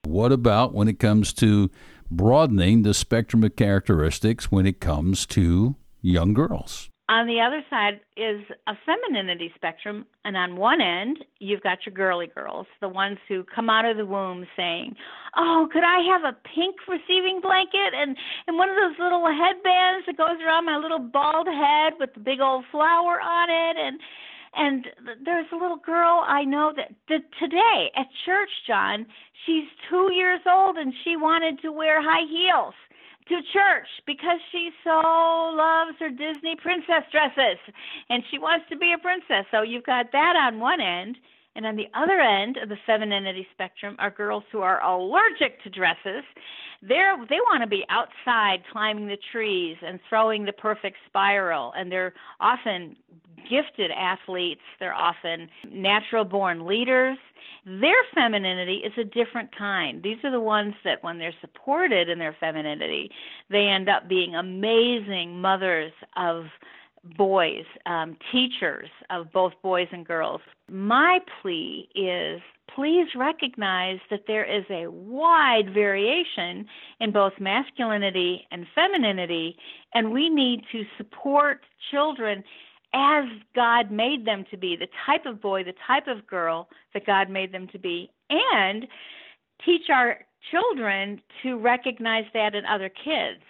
What 0.03 0.31
about 0.31 0.73
when 0.73 0.87
it 0.87 0.99
comes 0.99 1.33
to 1.33 1.69
broadening 2.09 2.83
the 2.83 2.93
spectrum 2.93 3.43
of 3.43 3.55
characteristics 3.55 4.51
when 4.51 4.65
it 4.65 4.79
comes 4.79 5.25
to 5.27 5.75
young 6.01 6.33
girls. 6.33 6.89
On 7.07 7.27
the 7.27 7.39
other 7.39 7.63
side 7.69 7.99
is 8.17 8.41
a 8.65 8.73
femininity 8.83 9.51
spectrum, 9.53 10.07
and 10.23 10.35
on 10.35 10.55
one 10.55 10.81
end, 10.81 11.23
you've 11.37 11.61
got 11.61 11.85
your 11.85 11.93
girly 11.93 12.25
girls, 12.25 12.65
the 12.81 12.89
ones 12.89 13.19
who 13.27 13.43
come 13.43 13.69
out 13.69 13.85
of 13.85 13.95
the 13.97 14.07
womb 14.07 14.47
saying, 14.57 14.95
"Oh, 15.37 15.69
could 15.71 15.83
I 15.83 15.99
have 15.99 16.23
a 16.23 16.35
pink 16.55 16.77
receiving 16.87 17.41
blanket 17.41 17.93
and 17.93 18.17
and 18.47 18.57
one 18.57 18.69
of 18.69 18.75
those 18.75 18.97
little 18.97 19.27
headbands 19.27 20.07
that 20.07 20.17
goes 20.17 20.41
around 20.41 20.65
my 20.65 20.77
little 20.77 20.97
bald 20.97 21.47
head 21.47 21.93
with 21.99 22.15
the 22.15 22.21
big 22.21 22.39
old 22.41 22.65
flower 22.71 23.21
on 23.21 23.49
it 23.51 23.77
and 23.77 23.99
and 24.55 24.87
there's 25.23 25.47
a 25.51 25.55
little 25.55 25.77
girl 25.77 26.23
I 26.25 26.43
know 26.43 26.73
that, 26.75 26.93
that 27.09 27.23
today 27.39 27.91
at 27.95 28.07
church, 28.25 28.49
John, 28.67 29.05
she's 29.45 29.65
two 29.89 30.11
years 30.13 30.41
old 30.49 30.77
and 30.77 30.93
she 31.03 31.15
wanted 31.15 31.61
to 31.61 31.71
wear 31.71 32.01
high 32.01 32.25
heels 32.29 32.73
to 33.27 33.35
church 33.53 33.87
because 34.05 34.39
she 34.51 34.69
so 34.83 35.01
loves 35.55 35.97
her 35.99 36.09
Disney 36.09 36.55
princess 36.61 37.03
dresses 37.11 37.57
and 38.09 38.23
she 38.31 38.37
wants 38.37 38.65
to 38.69 38.77
be 38.77 38.93
a 38.93 39.01
princess. 39.01 39.45
So 39.51 39.61
you've 39.61 39.85
got 39.85 40.11
that 40.11 40.35
on 40.35 40.59
one 40.59 40.81
end. 40.81 41.17
And 41.57 41.65
on 41.65 41.77
the 41.77 41.87
other 41.93 42.19
end 42.19 42.57
of 42.57 42.67
the 42.67 42.75
femininity 42.85 43.47
spectrum 43.53 43.95
are 43.97 44.09
girls 44.11 44.43
who 44.51 44.59
are 44.59 44.83
allergic 44.83 45.63
to 45.63 45.69
dresses. 45.69 46.23
They're, 46.87 47.17
they 47.29 47.39
want 47.49 47.61
to 47.63 47.67
be 47.67 47.85
outside 47.89 48.63
climbing 48.71 49.07
the 49.07 49.17
trees 49.31 49.77
and 49.81 49.99
throwing 50.09 50.45
the 50.45 50.53
perfect 50.53 50.97
spiral. 51.07 51.73
And 51.75 51.91
they're 51.91 52.13
often 52.39 52.95
gifted 53.49 53.91
athletes, 53.91 54.61
they're 54.79 54.93
often 54.93 55.49
natural 55.71 56.25
born 56.25 56.65
leaders. 56.65 57.17
Their 57.65 57.95
femininity 58.13 58.81
is 58.85 58.93
a 58.97 59.03
different 59.03 59.55
kind. 59.55 60.01
These 60.03 60.17
are 60.23 60.31
the 60.31 60.39
ones 60.39 60.73
that, 60.83 61.03
when 61.03 61.17
they're 61.17 61.33
supported 61.41 62.09
in 62.09 62.19
their 62.19 62.35
femininity, 62.39 63.09
they 63.49 63.67
end 63.67 63.89
up 63.89 64.07
being 64.07 64.35
amazing 64.35 65.41
mothers 65.41 65.91
of 66.15 66.45
boys, 67.17 67.65
um, 67.85 68.17
teachers 68.31 68.89
of 69.09 69.31
both 69.31 69.53
boys 69.61 69.87
and 69.91 70.05
girls. 70.05 70.41
My 70.69 71.19
plea 71.41 71.87
is 71.95 72.41
please 72.73 73.07
recognize 73.15 73.99
that 74.09 74.23
there 74.27 74.43
is 74.43 74.65
a 74.69 74.87
wide 74.87 75.73
variation 75.73 76.65
in 76.99 77.11
both 77.11 77.33
masculinity 77.39 78.45
and 78.51 78.65
femininity, 78.73 79.55
and 79.93 80.11
we 80.11 80.29
need 80.29 80.61
to 80.71 80.83
support 80.97 81.61
children 81.91 82.43
as 82.93 83.25
God 83.55 83.91
made 83.91 84.25
them 84.25 84.45
to 84.51 84.57
be, 84.57 84.75
the 84.75 84.87
type 85.05 85.25
of 85.25 85.41
boy, 85.41 85.63
the 85.63 85.73
type 85.85 86.07
of 86.07 86.25
girl 86.25 86.69
that 86.93 87.05
God 87.05 87.29
made 87.29 87.51
them 87.51 87.67
to 87.71 87.79
be, 87.79 88.09
and 88.29 88.87
teach 89.65 89.89
our 89.89 90.19
children 90.51 91.21
to 91.43 91.57
recognize 91.57 92.25
that 92.33 92.55
in 92.55 92.65
other 92.65 92.89
kids. 92.89 93.41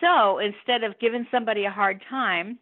So 0.00 0.38
instead 0.38 0.84
of 0.84 0.98
giving 0.98 1.26
somebody 1.30 1.64
a 1.64 1.70
hard 1.70 2.02
time 2.10 2.58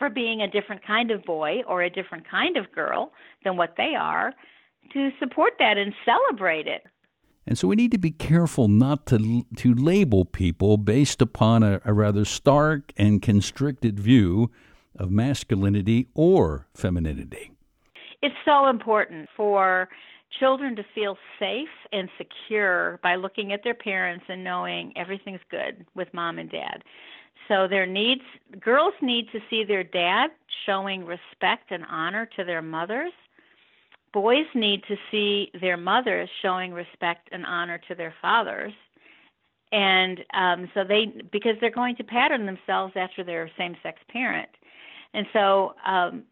for 0.00 0.08
being 0.08 0.40
a 0.40 0.50
different 0.50 0.84
kind 0.84 1.12
of 1.12 1.22
boy 1.24 1.62
or 1.68 1.82
a 1.82 1.90
different 1.90 2.28
kind 2.28 2.56
of 2.56 2.72
girl 2.72 3.12
than 3.44 3.56
what 3.58 3.74
they 3.76 3.94
are, 3.94 4.32
to 4.94 5.10
support 5.20 5.52
that 5.58 5.76
and 5.76 5.92
celebrate 6.04 6.66
it. 6.66 6.82
And 7.46 7.58
so 7.58 7.68
we 7.68 7.76
need 7.76 7.92
to 7.92 7.98
be 7.98 8.10
careful 8.10 8.66
not 8.66 9.06
to 9.06 9.44
to 9.56 9.74
label 9.74 10.24
people 10.24 10.78
based 10.78 11.20
upon 11.20 11.62
a, 11.62 11.80
a 11.84 11.92
rather 11.92 12.24
stark 12.24 12.92
and 12.96 13.20
constricted 13.20 14.00
view 14.00 14.50
of 14.96 15.10
masculinity 15.10 16.08
or 16.14 16.66
femininity. 16.74 17.52
It's 18.22 18.34
so 18.44 18.68
important 18.68 19.28
for 19.36 19.88
children 20.38 20.76
to 20.76 20.84
feel 20.94 21.16
safe 21.38 21.68
and 21.92 22.08
secure 22.16 23.00
by 23.02 23.16
looking 23.16 23.52
at 23.52 23.60
their 23.64 23.74
parents 23.74 24.24
and 24.28 24.44
knowing 24.44 24.92
everything's 24.96 25.40
good 25.50 25.86
with 25.94 26.08
mom 26.14 26.38
and 26.38 26.50
dad. 26.50 26.82
So 27.48 27.66
their 27.68 27.86
needs 27.86 28.22
girls 28.60 28.94
need 29.02 29.26
to 29.32 29.40
see 29.48 29.64
their 29.64 29.84
dad 29.84 30.30
showing 30.66 31.04
respect 31.04 31.70
and 31.70 31.84
honor 31.90 32.28
to 32.36 32.44
their 32.44 32.62
mothers. 32.62 33.12
Boys 34.12 34.46
need 34.54 34.82
to 34.88 34.96
see 35.10 35.50
their 35.60 35.76
mothers 35.76 36.28
showing 36.42 36.72
respect 36.72 37.28
and 37.32 37.46
honor 37.46 37.80
to 37.88 37.94
their 37.94 38.14
fathers. 38.20 38.72
And 39.72 40.24
um, 40.34 40.68
so 40.74 40.82
they, 40.82 41.06
because 41.30 41.54
they're 41.60 41.70
going 41.70 41.94
to 41.96 42.04
pattern 42.04 42.44
themselves 42.44 42.94
after 42.96 43.22
their 43.22 43.48
same 43.56 43.76
sex 43.82 44.00
parent. 44.08 44.48
And 45.14 45.26
so 45.32 45.74
um, 45.86 46.24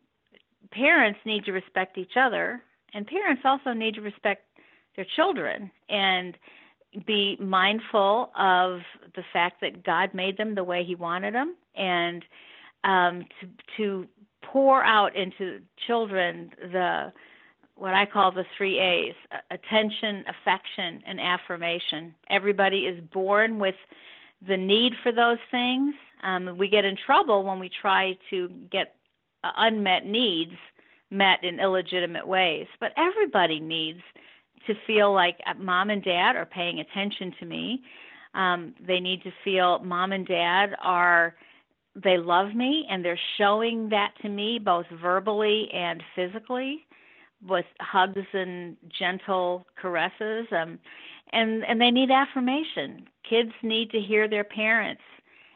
parents 0.73 1.21
need 1.25 1.45
to 1.45 1.53
respect 1.53 1.99
each 1.99 2.17
other, 2.17 2.63
and 2.95 3.07
parents 3.07 3.43
also 3.45 3.73
need 3.73 3.95
to 3.95 4.01
respect 4.01 4.43
their 4.97 5.07
children 5.17 5.71
and 5.89 6.37
be 7.07 7.37
mindful 7.41 8.31
of 8.39 8.81
the 9.15 9.23
fact 9.33 9.61
that 9.61 9.85
God 9.85 10.15
made 10.15 10.37
them 10.37 10.55
the 10.55 10.65
way 10.65 10.85
He 10.85 10.95
wanted 10.95 11.35
them, 11.35 11.57
and 11.77 12.25
um, 12.85 13.25
to 13.41 13.49
to 13.77 14.07
pour 14.43 14.83
out 14.83 15.15
into 15.17 15.61
children 15.87 16.51
the 16.73 17.13
what 17.75 17.95
I 17.95 18.07
call 18.07 18.33
the 18.33 18.45
three 18.57 18.79
A's 18.79 19.15
attention, 19.51 20.25
affection, 20.29 21.03
and 21.07 21.21
affirmation. 21.21 22.15
Everybody 22.29 22.87
is 22.87 23.01
born 23.13 23.59
with 23.59 23.77
the 24.47 24.57
need 24.57 24.95
for 25.03 25.13
those 25.13 25.39
things. 25.51 25.95
Um, 26.25 26.57
we 26.59 26.69
get 26.69 26.85
in 26.85 26.97
trouble 26.97 27.45
when 27.45 27.61
we 27.61 27.71
try 27.81 28.17
to 28.31 28.49
get 28.71 28.97
uh, 29.45 29.53
unmet 29.57 30.07
needs 30.07 30.53
met 31.11 31.43
in 31.43 31.61
illegitimate 31.61 32.27
ways. 32.27 32.67
But 32.81 32.93
everybody 32.97 33.61
needs 33.61 34.01
to 34.67 34.75
feel 34.87 35.13
like 35.13 35.39
mom 35.59 35.91
and 35.91 36.03
dad 36.03 36.37
are 36.37 36.47
paying 36.47 36.81
attention 36.81 37.35
to 37.41 37.47
me. 37.47 37.83
Um, 38.35 38.75
they 38.87 39.01
need 39.01 39.23
to 39.23 39.33
feel 39.45 39.79
mom 39.81 40.13
and 40.13 40.27
dad 40.27 40.75
are 40.83 41.35
they 41.95 42.17
love 42.19 42.55
me 42.55 42.87
and 42.91 43.05
they're 43.05 43.19
showing 43.37 43.89
that 43.89 44.13
to 44.23 44.29
me 44.29 44.59
both 44.59 44.87
verbally 45.01 45.69
and 45.73 46.03
physically 46.15 46.87
with 47.47 47.65
hugs 47.81 48.27
and 48.33 48.77
gentle 48.97 49.67
caresses 49.77 50.47
um 50.53 50.79
and 51.33 51.65
and 51.65 51.81
they 51.81 51.91
need 51.91 52.11
affirmation. 52.11 53.07
Kids 53.29 53.53
need 53.63 53.91
to 53.91 54.01
hear 54.01 54.29
their 54.29 54.45
parents 54.45 55.03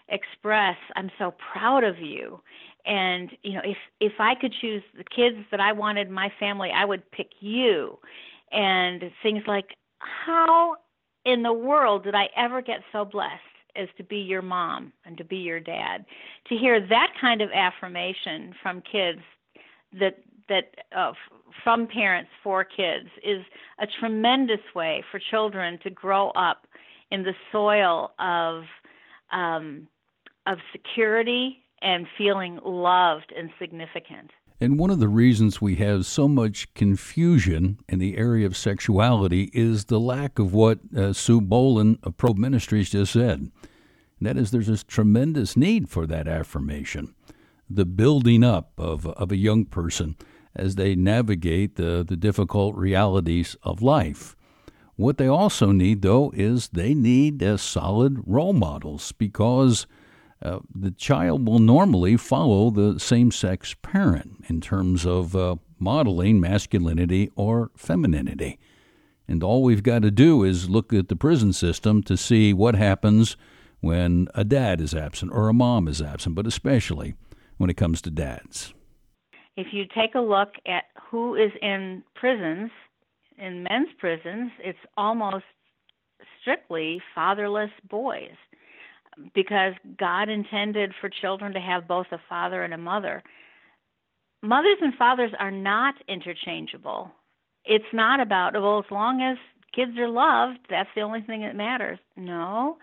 express 0.09 0.76
i'm 0.97 1.11
so 1.18 1.32
proud 1.52 1.85
of 1.85 1.99
you. 1.99 2.40
And 2.85 3.30
you 3.42 3.54
know 3.54 3.62
if 3.64 3.76
if 4.00 4.12
i 4.18 4.35
could 4.35 4.52
choose 4.61 4.82
the 4.97 5.04
kids 5.04 5.37
that 5.50 5.61
i 5.61 5.73
wanted 5.73 6.09
in 6.09 6.12
my 6.12 6.30
family 6.40 6.71
i 6.75 6.85
would 6.85 7.09
pick 7.12 7.30
you 7.40 7.99
and 8.52 9.02
things 9.23 9.42
like 9.47 9.76
how 9.99 10.76
in 11.25 11.42
the 11.42 11.52
world 11.52 12.04
did 12.04 12.14
i 12.14 12.28
ever 12.37 12.61
get 12.62 12.80
so 12.92 13.04
blessed 13.04 13.40
as 13.76 13.88
to 13.97 14.04
be 14.04 14.18
your 14.18 14.42
mom 14.42 14.92
and 15.04 15.16
to 15.16 15.25
be 15.25 15.37
your 15.37 15.61
dad 15.61 16.04
to 16.49 16.56
hear 16.56 16.87
that 16.87 17.09
kind 17.21 17.40
of 17.40 17.50
affirmation 17.54 18.54
from 18.62 18.82
kids 18.82 19.21
that 19.99 20.18
that 20.49 20.75
uh, 20.97 21.12
from 21.62 21.87
parents 21.87 22.30
for 22.42 22.64
kids 22.64 23.09
is 23.25 23.42
a 23.80 23.87
tremendous 24.00 24.61
way 24.75 25.02
for 25.11 25.21
children 25.30 25.78
to 25.82 25.90
grow 25.90 26.30
up 26.30 26.66
in 27.11 27.23
the 27.23 27.35
soil 27.52 28.12
of 28.18 28.64
um, 29.32 29.87
of 30.47 30.59
security 30.73 31.62
and 31.80 32.06
feeling 32.16 32.59
loved 32.64 33.32
and 33.37 33.50
significant. 33.59 34.30
And 34.62 34.78
one 34.78 34.90
of 34.90 35.00
the 35.00 35.09
reasons 35.09 35.61
we 35.61 35.75
have 35.76 36.07
so 36.07 36.28
much 36.28 36.73
confusion 36.75 37.81
in 37.88 37.99
the 37.99 38.16
area 38.16 38.47
of 38.47 38.57
sexuality 38.57 39.50
is 39.52 39.87
the 39.87 39.99
lack 39.99 40.38
of 40.38 40.54
what 40.54 40.78
uh, 40.97 41.12
Sue 41.12 41.40
Bohlin 41.40 41.99
of 42.04 42.16
Probe 42.16 42.38
Ministries 42.38 42.90
just 42.90 43.14
said. 43.14 43.40
And 43.40 43.50
that 44.21 44.37
is, 44.37 44.52
there's 44.52 44.69
this 44.69 44.85
tremendous 44.85 45.57
need 45.57 45.88
for 45.88 46.07
that 46.07 46.28
affirmation, 46.28 47.12
the 47.69 47.85
building 47.85 48.45
up 48.45 48.71
of, 48.78 49.04
of 49.04 49.33
a 49.33 49.37
young 49.37 49.64
person 49.64 50.14
as 50.54 50.76
they 50.76 50.95
navigate 50.95 51.75
the, 51.75 52.04
the 52.07 52.16
difficult 52.16 52.76
realities 52.76 53.57
of 53.64 53.83
life. 53.83 54.37
What 54.95 55.19
they 55.19 55.26
also 55.26 55.73
need, 55.73 56.02
though, 56.02 56.31
is 56.37 56.69
they 56.69 56.95
need 56.95 57.42
uh, 57.42 57.57
solid 57.57 58.23
role 58.28 58.52
models 58.52 59.11
because 59.11 59.88
uh, 60.43 60.59
the 60.75 60.91
child 60.91 61.47
will 61.47 61.59
normally 61.59 62.17
follow 62.17 62.71
the 62.71 62.99
same 62.99 63.31
sex 63.31 63.75
parent 63.83 64.45
in 64.49 64.61
terms 64.61 65.07
of 65.07 65.37
uh, 65.37 65.57
modeling 65.79 66.41
masculinity 66.41 67.31
or 67.37 67.71
femininity. 67.77 68.59
And 69.29 69.43
all 69.43 69.63
we've 69.63 69.83
got 69.83 70.03
to 70.03 70.11
do 70.11 70.43
is 70.43 70.69
look 70.69 70.93
at 70.93 71.09
the 71.09 71.17
prison 71.17 71.53
system 71.53 72.03
to 72.05 72.17
see 72.17 72.53
what 72.53 72.75
happens 72.75 73.37
when 73.81 74.29
a 74.35 74.45
dad 74.45 74.81
is 74.81 74.95
absent 74.95 75.33
or 75.33 75.49
a 75.49 75.55
mom 75.55 75.87
is 75.89 76.03
absent, 76.03 76.35
but 76.35 76.47
especially 76.47 77.15
when 77.57 77.71
it 77.71 77.77
comes 77.77 78.03
to 78.03 78.11
dads. 78.11 78.75
If 79.57 79.69
you 79.73 79.85
take 79.95 80.15
a 80.15 80.21
look 80.21 80.55
at 80.67 80.85
who 81.11 81.35
is 81.35 81.53
in 81.61 82.03
prisons, 82.15 82.71
in 83.39 83.63
men's 83.63 83.89
prisons, 83.99 84.51
it's 84.59 84.79
almost 84.97 85.45
strictly 86.41 87.01
fatherless 87.15 87.71
boys 87.89 88.37
because 89.35 89.75
God 89.99 90.29
intended 90.29 90.93
for 91.00 91.09
children 91.09 91.52
to 91.52 91.61
have 91.61 91.88
both 91.88 92.07
a 92.12 92.21
father 92.29 92.62
and 92.62 92.75
a 92.75 92.79
mother. 92.79 93.23
Mothers 94.43 94.79
and 94.81 94.95
fathers 94.95 95.33
are 95.38 95.50
not 95.50 95.95
interchangeable. 96.09 97.11
It's 97.65 97.85
not 97.93 98.21
about, 98.21 98.54
well, 98.54 98.80
as 98.80 98.91
long 98.91 99.23
as 99.23 99.37
kids 99.75 99.97
are 99.99 100.08
loved, 100.08 100.58
that's 100.69 100.89
the 100.95 101.02
only 101.02 101.23
thing 101.23 101.43
that 101.43 101.54
matters. 101.54 101.99
No, 102.17 102.76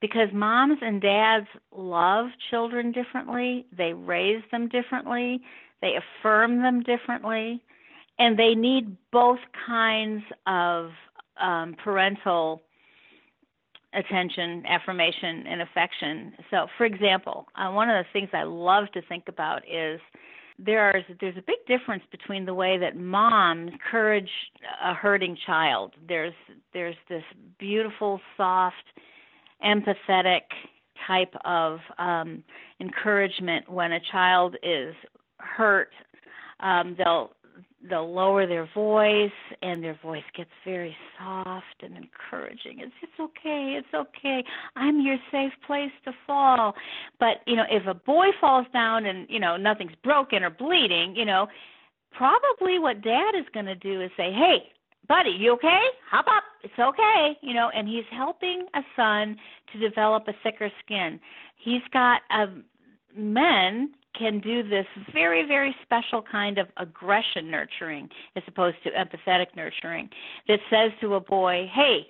because 0.00 0.28
moms 0.32 0.78
and 0.82 1.00
dads 1.00 1.46
love 1.74 2.26
children 2.50 2.92
differently, 2.92 3.66
they 3.76 3.92
raise 3.92 4.42
them 4.52 4.68
differently, 4.68 5.40
they 5.80 5.94
affirm 5.96 6.62
them 6.62 6.82
differently, 6.82 7.62
and 8.18 8.38
they 8.38 8.54
need 8.54 8.96
both 9.12 9.38
kinds 9.66 10.22
of 10.46 10.90
um, 11.40 11.74
parental 11.82 12.62
attention, 13.94 14.64
affirmation, 14.66 15.46
and 15.46 15.62
affection. 15.62 16.32
So, 16.50 16.66
for 16.76 16.84
example, 16.84 17.46
uh, 17.56 17.70
one 17.70 17.88
of 17.88 18.04
the 18.04 18.08
things 18.12 18.28
I 18.32 18.42
love 18.42 18.84
to 18.92 19.02
think 19.02 19.24
about 19.28 19.62
is 19.68 20.00
there 20.58 20.96
is 20.96 21.04
there's 21.20 21.36
a 21.36 21.44
big 21.46 21.64
difference 21.66 22.02
between 22.10 22.44
the 22.44 22.54
way 22.54 22.78
that 22.78 22.96
moms 22.96 23.72
encourage 23.72 24.30
a 24.84 24.92
hurting 24.92 25.36
child. 25.46 25.94
There's 26.06 26.34
there's 26.74 26.96
this 27.08 27.22
beautiful, 27.58 28.20
soft, 28.36 28.74
empathetic 29.64 30.42
type 31.06 31.32
of 31.44 31.78
um, 31.98 32.42
encouragement 32.80 33.70
when 33.70 33.92
a 33.92 34.00
child 34.10 34.56
is 34.62 34.94
hurt. 35.38 35.90
Um, 36.60 36.96
they'll 36.98 37.30
they'll 37.88 38.12
lower 38.12 38.46
their 38.46 38.68
voice 38.74 39.30
and 39.62 39.82
their 39.82 39.98
voice 40.02 40.24
gets 40.36 40.50
very 40.64 40.96
soft 41.18 41.82
and 41.82 41.96
encouraging. 41.96 42.80
It's 42.80 42.92
it's 43.02 43.20
okay 43.20 43.78
it's 43.78 43.94
okay. 43.94 44.44
I'm 44.76 45.00
your 45.00 45.16
safe 45.30 45.52
place 45.66 45.90
to 46.04 46.12
fall. 46.26 46.74
But 47.18 47.38
you 47.46 47.56
know 47.56 47.64
if 47.70 47.86
a 47.86 47.94
boy 47.94 48.26
falls 48.40 48.66
down 48.72 49.06
and 49.06 49.26
you 49.28 49.40
know 49.40 49.56
nothing's 49.56 49.94
broken 50.02 50.42
or 50.42 50.50
bleeding 50.50 51.14
you 51.16 51.24
know 51.24 51.48
probably 52.12 52.78
what 52.78 53.02
dad 53.02 53.34
is 53.38 53.46
going 53.52 53.66
to 53.66 53.74
do 53.74 54.00
is 54.00 54.10
say 54.16 54.32
hey 54.32 54.70
buddy 55.06 55.30
you 55.30 55.52
okay? 55.52 55.84
Hop 56.10 56.26
up. 56.26 56.44
It's 56.62 56.78
okay 56.78 57.36
you 57.42 57.54
know 57.54 57.70
and 57.74 57.88
he's 57.88 58.04
helping 58.10 58.66
a 58.74 58.80
son 58.96 59.36
to 59.72 59.78
develop 59.78 60.28
a 60.28 60.32
thicker 60.42 60.70
skin. 60.84 61.20
He's 61.56 61.82
got 61.92 62.22
a 62.30 62.46
men 63.16 63.92
can 64.18 64.40
do 64.40 64.68
this 64.68 64.86
very, 65.12 65.46
very 65.46 65.74
special 65.82 66.22
kind 66.22 66.58
of 66.58 66.68
aggression 66.76 67.50
nurturing 67.50 68.08
as 68.36 68.42
opposed 68.46 68.76
to 68.84 68.90
empathetic 68.90 69.46
nurturing 69.56 70.08
that 70.48 70.58
says 70.70 70.90
to 71.00 71.14
a 71.14 71.20
boy, 71.20 71.70
hey, 71.72 72.06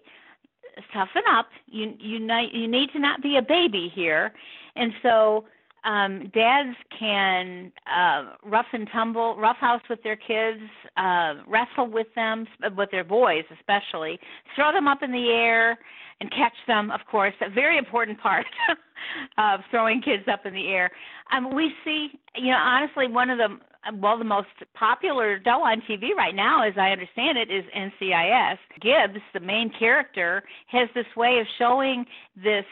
toughen 0.93 1.23
up. 1.31 1.49
You 1.67 1.95
you 1.99 2.19
you 2.53 2.69
need 2.69 2.91
to 2.93 2.99
not 2.99 3.23
be 3.23 3.37
a 3.37 3.43
baby 3.43 3.91
here. 3.95 4.33
And 4.77 4.93
so 5.03 5.45
um, 5.85 6.31
dads 6.35 6.77
can 6.99 7.73
uh, 7.87 8.35
rough 8.45 8.67
and 8.73 8.89
tumble, 8.93 9.37
roughhouse 9.37 9.83
with 9.89 10.03
their 10.03 10.17
kids, 10.17 10.61
uh, 10.97 11.35
wrestle 11.47 11.87
with 11.91 12.09
them, 12.15 12.47
with 12.77 12.91
their 12.91 13.05
boys 13.05 13.45
especially, 13.59 14.19
throw 14.55 14.73
them 14.73 14.89
up 14.89 15.03
in 15.03 15.13
the 15.13 15.29
air 15.31 15.79
and 16.21 16.31
catch 16.31 16.55
them. 16.67 16.91
Of 16.91 17.01
course, 17.11 17.35
a 17.41 17.51
very 17.51 17.79
important 17.79 18.21
part 18.21 18.47
of 19.39 19.61
throwing 19.71 20.03
kids 20.03 20.25
up 20.31 20.47
in 20.47 20.55
the 20.55 20.69
air. 20.69 20.91
Um, 21.33 21.55
we 21.55 21.73
see, 21.85 22.09
you 22.37 22.51
know, 22.51 22.59
honestly, 22.59 23.07
one 23.07 23.31
of 23.31 23.39
the 23.39 23.59
well, 23.95 24.19
the 24.19 24.25
most 24.25 24.49
popular 24.75 25.41
show 25.45 25.63
on 25.63 25.81
TV 25.89 26.11
right 26.17 26.35
now, 26.35 26.67
as 26.67 26.75
I 26.77 26.91
understand 26.91 27.39
it, 27.39 27.51
is 27.51 27.65
NCIS. 27.75 28.59
Gibbs, 28.81 29.23
the 29.33 29.41
main 29.41 29.71
character, 29.79 30.43
has 30.67 30.89
this 30.95 31.07
way 31.17 31.39
of 31.39 31.47
showing 31.59 32.05
this 32.37 32.65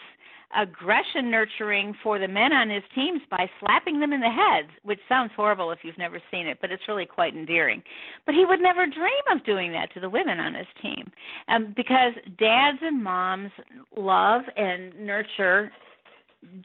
aggression 0.54 1.30
nurturing 1.30 1.94
for 2.02 2.18
the 2.18 2.28
men 2.28 2.52
on 2.52 2.70
his 2.70 2.82
teams 2.94 3.20
by 3.30 3.48
slapping 3.60 4.00
them 4.00 4.12
in 4.12 4.20
the 4.20 4.30
heads, 4.30 4.68
which 4.82 5.00
sounds 5.08 5.32
horrible 5.34 5.70
if 5.70 5.80
you've 5.82 5.98
never 5.98 6.20
seen 6.30 6.46
it, 6.46 6.58
but 6.60 6.70
it's 6.70 6.88
really 6.88 7.06
quite 7.06 7.34
endearing. 7.34 7.82
But 8.24 8.34
he 8.34 8.44
would 8.44 8.60
never 8.60 8.86
dream 8.86 9.26
of 9.32 9.44
doing 9.44 9.72
that 9.72 9.92
to 9.94 10.00
the 10.00 10.10
women 10.10 10.38
on 10.38 10.54
his 10.54 10.66
team 10.80 11.10
um, 11.48 11.74
because 11.76 12.12
dads 12.38 12.78
and 12.82 13.02
moms 13.02 13.50
love 13.96 14.42
and 14.56 14.94
nurture 14.98 15.72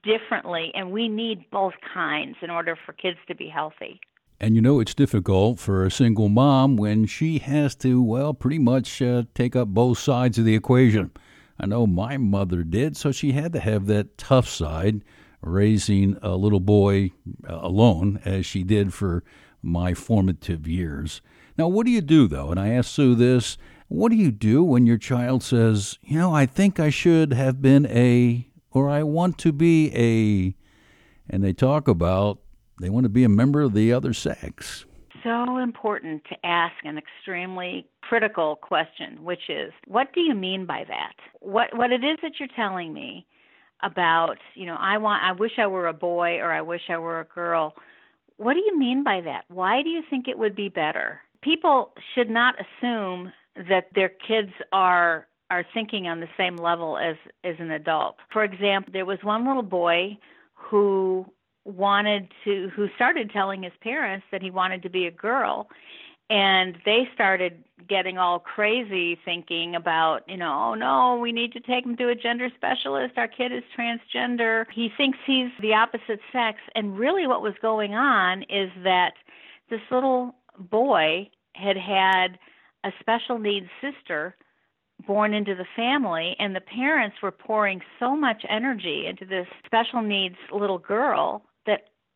differently, 0.04 0.72
and 0.76 0.91
we 0.91 1.08
need 1.08 1.50
both 1.52 1.74
kinds 1.94 2.36
in 2.41 2.50
order 2.50 2.78
for 2.86 2.94
kids 2.94 3.17
to 3.28 3.36
be 3.36 3.48
healthy. 3.48 4.00
And 4.39 4.56
you 4.56 4.62
know, 4.62 4.80
it's 4.80 4.96
difficult 4.96 5.60
for 5.60 5.86
a 5.86 5.91
single 5.91 6.28
mom 6.28 6.76
when 6.76 7.06
she 7.06 7.38
has 7.39 7.76
to, 7.76 8.02
well, 8.02 8.34
pretty 8.34 8.58
much 8.58 9.02
uh, 9.02 9.24
take 9.36 9.56
up 9.56 9.67
both 9.67 10.00
sides 10.00 10.39
of 10.39 10.46
the 10.46 10.56
equation. 10.56 11.12
I 11.62 11.67
know 11.67 11.86
my 11.86 12.17
mother 12.17 12.63
did, 12.63 12.97
so 12.97 13.12
she 13.12 13.34
had 13.34 13.54
to 13.54 13.60
have 13.60 13.86
that 13.86 14.17
tough 14.17 14.50
side, 14.50 15.04
raising 15.41 16.17
a 16.24 16.36
little 16.36 16.60
boy 16.60 17.12
uh, 17.47 17.60
alone, 17.62 18.19
as 18.26 18.47
she 18.47 18.63
did 18.63 18.95
for 18.95 19.24
my 19.62 19.93
formative 19.93 20.67
years. 20.67 21.21
Now, 21.60 21.67
what 21.67 21.86
do 21.86 21.91
you 21.91 22.02
do, 22.02 22.28
though? 22.28 22.50
And 22.50 22.60
I 22.60 22.69
asked 22.69 22.91
Sue 22.91 23.13
this 23.13 23.60
what 23.89 24.10
do 24.10 24.15
you 24.15 24.32
do 24.32 24.63
when 24.63 24.88
your 24.88 24.97
child 24.97 25.43
says, 25.43 26.00
you 26.02 26.17
know, 26.17 26.34
I 26.34 26.45
think 26.45 26.80
I 26.80 26.89
should 26.89 27.34
have 27.34 27.62
been 27.62 27.86
a, 27.88 28.47
or 28.71 28.89
I 28.89 29.04
want 29.04 29.38
to 29.39 29.52
be 29.52 29.91
a, 29.93 30.56
and 31.30 31.43
they 31.43 31.54
talk 31.54 31.88
about 31.88 32.39
they 32.80 32.89
want 32.89 33.04
to 33.04 33.10
be 33.10 33.24
a 33.24 33.30
member 33.30 33.62
of 33.62 33.74
the 33.74 33.93
other 33.93 34.13
sex? 34.13 34.86
So 35.23 35.57
important 35.57 36.23
to 36.25 36.45
ask 36.45 36.73
an 36.84 36.97
extremely 36.97 37.88
critical 38.01 38.55
question, 38.57 39.23
which 39.23 39.49
is, 39.49 39.71
what 39.88 40.13
do 40.13 40.21
you 40.21 40.36
mean 40.36 40.65
by 40.65 40.84
that? 40.88 41.13
What 41.39 41.75
what 41.77 41.91
it 41.91 42.03
is 42.03 42.17
that 42.21 42.34
you're 42.39 42.49
telling 42.55 42.93
me? 42.93 43.25
about, 43.84 44.38
you 44.55 44.65
know, 44.65 44.77
I 44.79 44.97
want 44.97 45.23
I 45.23 45.31
wish 45.31 45.53
I 45.57 45.67
were 45.67 45.88
a 45.88 45.93
boy 45.93 46.38
or 46.38 46.51
I 46.51 46.62
wish 46.62 46.81
I 46.89 46.97
were 46.97 47.19
a 47.19 47.25
girl. 47.25 47.75
What 48.38 48.53
do 48.53 48.60
you 48.60 48.77
mean 48.77 49.03
by 49.03 49.21
that? 49.21 49.45
Why 49.49 49.81
do 49.81 49.89
you 49.89 50.01
think 50.10 50.27
it 50.27 50.38
would 50.38 50.55
be 50.55 50.69
better? 50.69 51.21
People 51.41 51.93
should 52.13 52.29
not 52.29 52.55
assume 52.60 53.31
that 53.55 53.88
their 53.95 54.10
kids 54.10 54.51
are 54.71 55.27
are 55.49 55.65
thinking 55.73 56.07
on 56.07 56.19
the 56.19 56.29
same 56.38 56.55
level 56.55 56.97
as 56.97 57.15
as 57.43 57.55
an 57.60 57.71
adult. 57.71 58.17
For 58.31 58.43
example, 58.43 58.91
there 58.93 59.05
was 59.05 59.19
one 59.23 59.45
little 59.45 59.63
boy 59.63 60.17
who 60.53 61.25
wanted 61.65 62.32
to 62.43 62.69
who 62.76 62.88
started 62.95 63.32
telling 63.32 63.63
his 63.63 63.74
parents 63.82 64.26
that 64.32 64.41
he 64.41 64.52
wanted 64.52 64.82
to 64.84 64.89
be 64.89 65.06
a 65.08 65.12
girl. 65.12 65.67
And 66.30 66.78
they 66.86 67.10
started 67.13 67.62
getting 67.89 68.17
all 68.17 68.39
crazy 68.39 69.19
thinking 69.26 69.76
about 69.76 70.21
you 70.28 70.38
know 70.38 70.69
oh 70.69 70.76
no 70.76 71.17
we 71.21 71.32
need 71.32 71.52
to 71.54 71.60
take 71.60 71.86
him 71.86 71.97
to 71.97 72.10
a 72.10 72.15
gender 72.15 72.50
specialist. 72.56 73.17
Our 73.17 73.28
kid 73.28 73.52
is 73.52 73.63
transgender. 73.78 74.65
He 74.74 74.89
thinks 74.95 75.17
he's 75.26 75.52
the 75.62 75.74
opposite 75.74 76.19
sex. 76.32 76.60
And 76.76 76.97
really 76.97 77.28
what 77.28 77.41
was 77.41 77.54
going 77.62 77.93
on 77.93 78.43
is 78.43 78.71
that 78.84 79.13
this 79.69 79.82
little 79.91 80.36
boy 80.58 81.30
had 81.54 81.78
had 81.78 82.39
a 82.84 82.91
special 83.00 83.38
needs 83.38 83.67
sister 83.82 84.36
born 85.06 85.34
into 85.34 85.56
the 85.56 85.65
family 85.76 86.36
and 86.39 86.56
the 86.56 86.62
parents 86.62 87.17
were 87.21 87.32
pouring 87.32 87.82
so 88.00 88.15
much 88.15 88.43
energy 88.50 89.06
into 89.08 89.26
this 89.26 89.47
special 89.65 90.02
needs 90.02 90.36
little 90.52 90.78
girl 90.78 91.43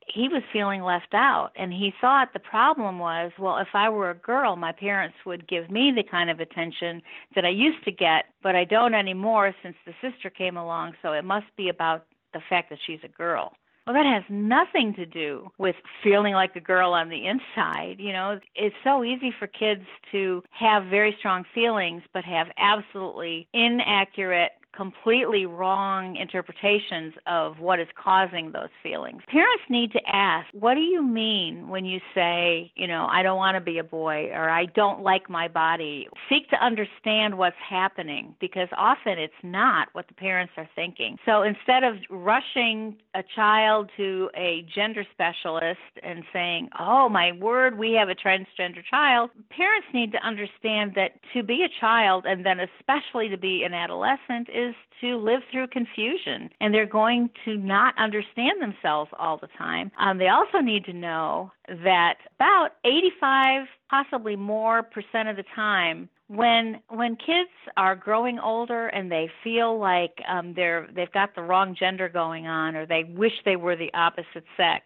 he 0.07 0.27
was 0.29 0.43
feeling 0.53 0.81
left 0.81 1.13
out 1.13 1.51
and 1.55 1.73
he 1.73 1.93
thought 1.99 2.33
the 2.33 2.39
problem 2.39 2.99
was 2.99 3.31
well 3.39 3.57
if 3.57 3.67
i 3.73 3.89
were 3.89 4.09
a 4.09 4.15
girl 4.15 4.55
my 4.55 4.71
parents 4.71 5.15
would 5.25 5.47
give 5.47 5.69
me 5.69 5.91
the 5.95 6.03
kind 6.03 6.29
of 6.29 6.39
attention 6.39 7.01
that 7.35 7.45
i 7.45 7.49
used 7.49 7.83
to 7.83 7.91
get 7.91 8.25
but 8.43 8.55
i 8.55 8.63
don't 8.63 8.93
anymore 8.93 9.53
since 9.63 9.75
the 9.85 9.93
sister 10.01 10.29
came 10.29 10.57
along 10.57 10.93
so 11.01 11.13
it 11.13 11.23
must 11.23 11.47
be 11.57 11.69
about 11.69 12.05
the 12.33 12.41
fact 12.49 12.69
that 12.69 12.79
she's 12.85 12.99
a 13.03 13.07
girl 13.07 13.53
well, 13.85 13.93
that 13.93 14.05
has 14.05 14.23
nothing 14.29 14.95
to 14.95 15.05
do 15.05 15.51
with 15.59 15.75
feeling 16.03 16.33
like 16.33 16.55
a 16.55 16.59
girl 16.59 16.93
on 16.93 17.09
the 17.09 17.27
inside. 17.27 17.97
You 17.99 18.13
know, 18.13 18.39
it's 18.55 18.75
so 18.83 19.03
easy 19.03 19.31
for 19.37 19.45
kids 19.45 19.83
to 20.11 20.41
have 20.49 20.85
very 20.85 21.15
strong 21.19 21.43
feelings, 21.53 22.01
but 22.11 22.23
have 22.23 22.47
absolutely 22.57 23.47
inaccurate 23.53 24.53
completely 24.75 25.45
wrong 25.45 26.15
interpretations 26.15 27.13
of 27.27 27.59
what 27.59 27.79
is 27.79 27.87
causing 28.01 28.51
those 28.51 28.69
feelings. 28.81 29.21
Parents 29.27 29.63
need 29.69 29.91
to 29.93 30.01
ask, 30.07 30.47
what 30.53 30.75
do 30.75 30.81
you 30.81 31.03
mean 31.03 31.67
when 31.69 31.85
you 31.85 31.99
say, 32.13 32.71
you 32.75 32.87
know, 32.87 33.07
I 33.09 33.23
don't 33.23 33.37
want 33.37 33.55
to 33.55 33.61
be 33.61 33.77
a 33.77 33.83
boy 33.83 34.29
or 34.33 34.49
I 34.49 34.65
don't 34.65 35.01
like 35.01 35.29
my 35.29 35.47
body? 35.47 36.07
Seek 36.29 36.49
to 36.49 36.63
understand 36.63 37.37
what's 37.37 37.55
happening 37.67 38.35
because 38.39 38.67
often 38.77 39.17
it's 39.19 39.33
not 39.43 39.89
what 39.93 40.07
the 40.07 40.13
parents 40.13 40.53
are 40.57 40.69
thinking. 40.75 41.17
So 41.25 41.43
instead 41.43 41.83
of 41.83 41.95
rushing 42.09 42.97
a 43.13 43.23
child 43.35 43.89
to 43.97 44.29
a 44.35 44.65
gender 44.73 45.05
specialist 45.11 45.79
and 46.03 46.23
saying, 46.33 46.69
oh, 46.79 47.09
my 47.09 47.31
word, 47.33 47.77
we 47.77 47.93
have 47.93 48.09
a 48.09 48.15
transgender 48.15 48.83
child, 48.89 49.29
parents 49.49 49.87
need 49.93 50.11
to 50.11 50.25
understand 50.25 50.93
that 50.95 51.11
to 51.33 51.43
be 51.43 51.63
a 51.63 51.79
child 51.79 52.25
and 52.25 52.45
then 52.45 52.57
especially 52.59 53.29
to 53.29 53.37
be 53.37 53.63
an 53.63 53.73
adolescent 53.73 54.49
is 54.49 54.64
is 54.69 54.75
to 55.01 55.17
live 55.17 55.41
through 55.51 55.67
confusion 55.67 56.49
and 56.59 56.73
they're 56.73 56.85
going 56.85 57.29
to 57.45 57.57
not 57.57 57.93
understand 57.97 58.61
themselves 58.61 59.11
all 59.19 59.37
the 59.37 59.49
time. 59.57 59.91
Um, 59.99 60.17
they 60.17 60.29
also 60.29 60.59
need 60.59 60.85
to 60.85 60.93
know 60.93 61.51
that 61.67 62.15
about 62.35 62.69
85, 62.83 63.67
possibly 63.89 64.35
more 64.35 64.83
percent 64.83 65.29
of 65.29 65.35
the 65.35 65.45
time, 65.55 66.09
when 66.27 66.81
when 66.89 67.15
kids 67.15 67.51
are 67.77 67.95
growing 67.95 68.39
older 68.39 68.87
and 68.87 69.11
they 69.11 69.29
feel 69.43 69.79
like 69.79 70.17
um, 70.27 70.53
they're 70.55 70.87
they've 70.95 71.11
got 71.11 71.35
the 71.35 71.41
wrong 71.43 71.75
gender 71.77 72.09
going 72.09 72.47
on 72.47 72.75
or 72.75 72.87
they 72.87 73.03
wish 73.03 73.33
they 73.45 73.55
were 73.55 73.75
the 73.75 73.93
opposite 73.93 74.43
sex, 74.57 74.85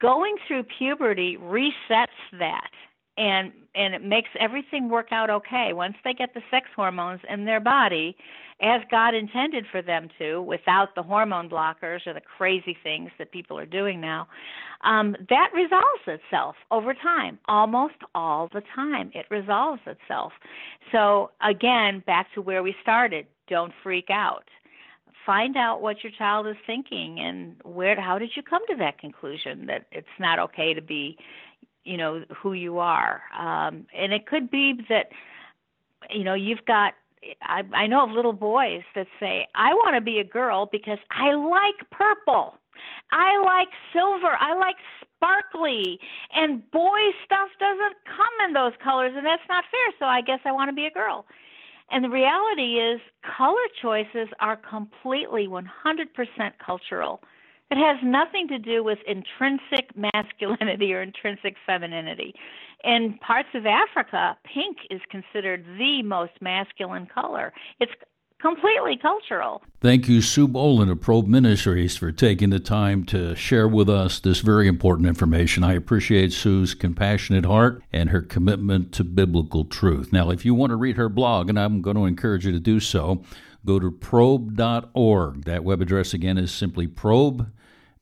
going 0.00 0.36
through 0.46 0.62
puberty 0.78 1.36
resets 1.40 2.06
that 2.38 2.70
and 3.18 3.52
and 3.74 3.94
it 3.94 4.02
makes 4.02 4.28
everything 4.38 4.88
work 4.88 5.08
out 5.10 5.28
okay 5.28 5.72
once 5.72 5.96
they 6.04 6.14
get 6.14 6.32
the 6.34 6.40
sex 6.50 6.66
hormones 6.74 7.20
in 7.28 7.44
their 7.44 7.60
body 7.60 8.16
as 8.60 8.80
God 8.90 9.14
intended 9.14 9.66
for 9.70 9.82
them 9.82 10.08
to 10.18 10.42
without 10.42 10.94
the 10.94 11.02
hormone 11.02 11.48
blockers 11.48 12.06
or 12.06 12.12
the 12.12 12.20
crazy 12.20 12.76
things 12.82 13.10
that 13.18 13.30
people 13.30 13.58
are 13.58 13.66
doing 13.66 14.00
now 14.00 14.26
um, 14.82 15.16
that 15.28 15.50
resolves 15.54 16.02
itself 16.06 16.56
over 16.70 16.94
time 16.94 17.38
almost 17.46 17.94
all 18.14 18.48
the 18.52 18.62
time. 18.74 19.10
It 19.14 19.26
resolves 19.30 19.82
itself. 19.86 20.32
So 20.92 21.30
again 21.42 22.02
back 22.06 22.32
to 22.34 22.42
where 22.42 22.62
we 22.62 22.74
started 22.82 23.26
don't 23.48 23.72
freak 23.82 24.10
out. 24.10 24.44
Find 25.24 25.56
out 25.56 25.82
what 25.82 26.02
your 26.02 26.12
child 26.18 26.46
is 26.46 26.56
thinking 26.66 27.20
and 27.20 27.56
where 27.64 28.00
how 28.00 28.18
did 28.18 28.30
you 28.34 28.42
come 28.42 28.62
to 28.68 28.76
that 28.76 28.98
conclusion 28.98 29.66
that 29.66 29.86
it's 29.92 30.06
not 30.18 30.38
okay 30.38 30.74
to 30.74 30.82
be 30.82 31.16
you 31.84 31.96
know 31.96 32.24
who 32.42 32.54
you 32.54 32.78
are? 32.78 33.22
Um 33.38 33.86
and 33.96 34.12
it 34.12 34.26
could 34.26 34.50
be 34.50 34.74
that 34.88 35.10
you 36.10 36.24
know 36.24 36.34
you've 36.34 36.64
got 36.66 36.94
I, 37.42 37.62
I 37.72 37.86
know 37.86 38.04
of 38.04 38.10
little 38.10 38.32
boys 38.32 38.82
that 38.94 39.06
say, 39.20 39.46
I 39.54 39.74
want 39.74 39.94
to 39.94 40.00
be 40.00 40.18
a 40.18 40.24
girl 40.24 40.68
because 40.70 40.98
I 41.10 41.34
like 41.34 41.90
purple. 41.90 42.54
I 43.10 43.40
like 43.42 43.68
silver. 43.92 44.36
I 44.38 44.54
like 44.54 44.76
sparkly. 45.18 45.98
And 46.34 46.68
boy 46.70 47.00
stuff 47.24 47.48
doesn't 47.58 47.96
come 48.06 48.46
in 48.46 48.52
those 48.52 48.72
colors, 48.82 49.12
and 49.16 49.26
that's 49.26 49.42
not 49.48 49.64
fair. 49.70 49.94
So 49.98 50.04
I 50.06 50.20
guess 50.20 50.40
I 50.44 50.52
want 50.52 50.68
to 50.68 50.74
be 50.74 50.86
a 50.86 50.90
girl. 50.90 51.26
And 51.90 52.04
the 52.04 52.10
reality 52.10 52.80
is, 52.80 53.00
color 53.36 53.56
choices 53.80 54.28
are 54.40 54.56
completely 54.56 55.48
100% 55.48 55.64
cultural. 56.64 57.20
It 57.70 57.76
has 57.76 57.98
nothing 58.02 58.48
to 58.48 58.58
do 58.58 58.82
with 58.82 58.98
intrinsic 59.06 59.90
masculinity 59.96 60.92
or 60.94 61.02
intrinsic 61.02 61.56
femininity. 61.66 62.34
In 62.84 63.18
parts 63.18 63.48
of 63.54 63.66
Africa, 63.66 64.36
pink 64.44 64.78
is 64.90 65.00
considered 65.10 65.64
the 65.78 66.02
most 66.02 66.32
masculine 66.40 67.06
color. 67.06 67.52
It's 67.80 67.92
completely 68.40 68.96
cultural. 68.96 69.62
Thank 69.80 70.08
you, 70.08 70.22
Sue 70.22 70.46
Bohlin 70.46 70.88
of 70.90 71.00
Probe 71.00 71.26
Ministries, 71.26 71.96
for 71.96 72.12
taking 72.12 72.50
the 72.50 72.60
time 72.60 73.04
to 73.06 73.34
share 73.34 73.66
with 73.66 73.90
us 73.90 74.20
this 74.20 74.40
very 74.40 74.68
important 74.68 75.08
information. 75.08 75.64
I 75.64 75.74
appreciate 75.74 76.32
Sue's 76.32 76.74
compassionate 76.74 77.44
heart 77.44 77.82
and 77.92 78.10
her 78.10 78.22
commitment 78.22 78.92
to 78.92 79.02
biblical 79.02 79.64
truth. 79.64 80.12
Now, 80.12 80.30
if 80.30 80.44
you 80.44 80.54
want 80.54 80.70
to 80.70 80.76
read 80.76 80.96
her 80.96 81.08
blog, 81.08 81.48
and 81.48 81.58
I'm 81.58 81.82
going 81.82 81.96
to 81.96 82.04
encourage 82.04 82.46
you 82.46 82.52
to 82.52 82.60
do 82.60 82.78
so, 82.78 83.24
go 83.66 83.80
to 83.80 83.90
probe.org. 83.90 85.44
That 85.44 85.64
web 85.64 85.82
address 85.82 86.14
again 86.14 86.38
is 86.38 86.52
simply 86.52 86.86
probe 86.86 87.50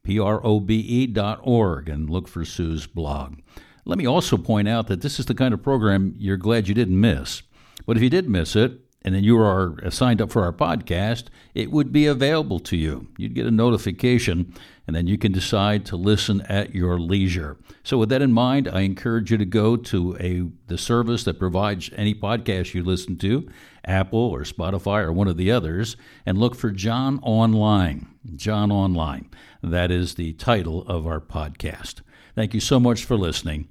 P-R-O-B-E 0.03 1.07
dot 1.09 1.41
org, 1.43 1.89
and 1.89 2.09
look 2.09 2.29
for 2.29 2.45
Sue's 2.45 2.87
blog. 2.87 3.39
Let 3.87 3.99
me 3.99 4.07
also 4.07 4.37
point 4.37 4.69
out 4.69 4.89
that 4.89 5.01
this 5.01 5.21
is 5.21 5.27
the 5.27 5.35
kind 5.35 5.55
of 5.55 5.63
program 5.63 6.15
you're 6.19 6.37
glad 6.37 6.67
you 6.67 6.75
didn't 6.75 7.01
miss. 7.01 7.43
But 7.87 7.97
if 7.97 8.03
you 8.03 8.11
did 8.11 8.29
miss 8.29 8.57
it, 8.57 8.81
and 9.07 9.15
then 9.15 9.23
you 9.23 9.39
are 9.39 9.77
signed 9.91 10.21
up 10.21 10.33
for 10.33 10.43
our 10.43 10.53
podcast, 10.53 11.27
it 11.55 11.71
would 11.71 11.93
be 11.93 12.07
available 12.07 12.59
to 12.59 12.77
you. 12.77 13.07
You'd 13.17 13.35
get 13.35 13.47
a 13.47 13.53
notification, 13.53 14.53
and 14.85 14.97
then 14.97 15.07
you 15.07 15.17
can 15.17 15.31
decide 15.31 15.87
to 15.87 15.97
listen 15.97 16.41
at 16.43 16.75
your 16.75 16.99
leisure. 16.99 17.57
So, 17.85 17.99
with 17.99 18.09
that 18.09 18.21
in 18.21 18.33
mind, 18.33 18.67
I 18.67 18.81
encourage 18.81 19.31
you 19.31 19.39
to 19.39 19.45
go 19.45 19.77
to 19.77 20.17
a 20.19 20.51
the 20.67 20.77
service 20.77 21.23
that 21.23 21.39
provides 21.39 21.89
any 21.95 22.17
podcast 22.17 22.75
you 22.75 22.83
listen 22.83 23.17
to, 23.19 23.49
Apple 23.85 24.19
or 24.19 24.41
Spotify 24.41 25.05
or 25.05 25.13
one 25.13 25.29
of 25.29 25.37
the 25.37 25.53
others, 25.53 25.97
and 26.27 26.37
look 26.37 26.57
for 26.57 26.73
John 26.73 27.21
Online. 27.23 28.09
John 28.35 28.73
Online. 28.73 29.31
That 29.63 29.93
is 29.93 30.17
the 30.17 30.33
title 30.33 30.83
of 30.89 31.07
our 31.07 31.21
podcast. 31.21 32.01
Thank 32.35 32.55
you 32.55 32.61
so 32.61 32.81
much 32.81 33.05
for 33.05 33.17
listening. 33.17 33.69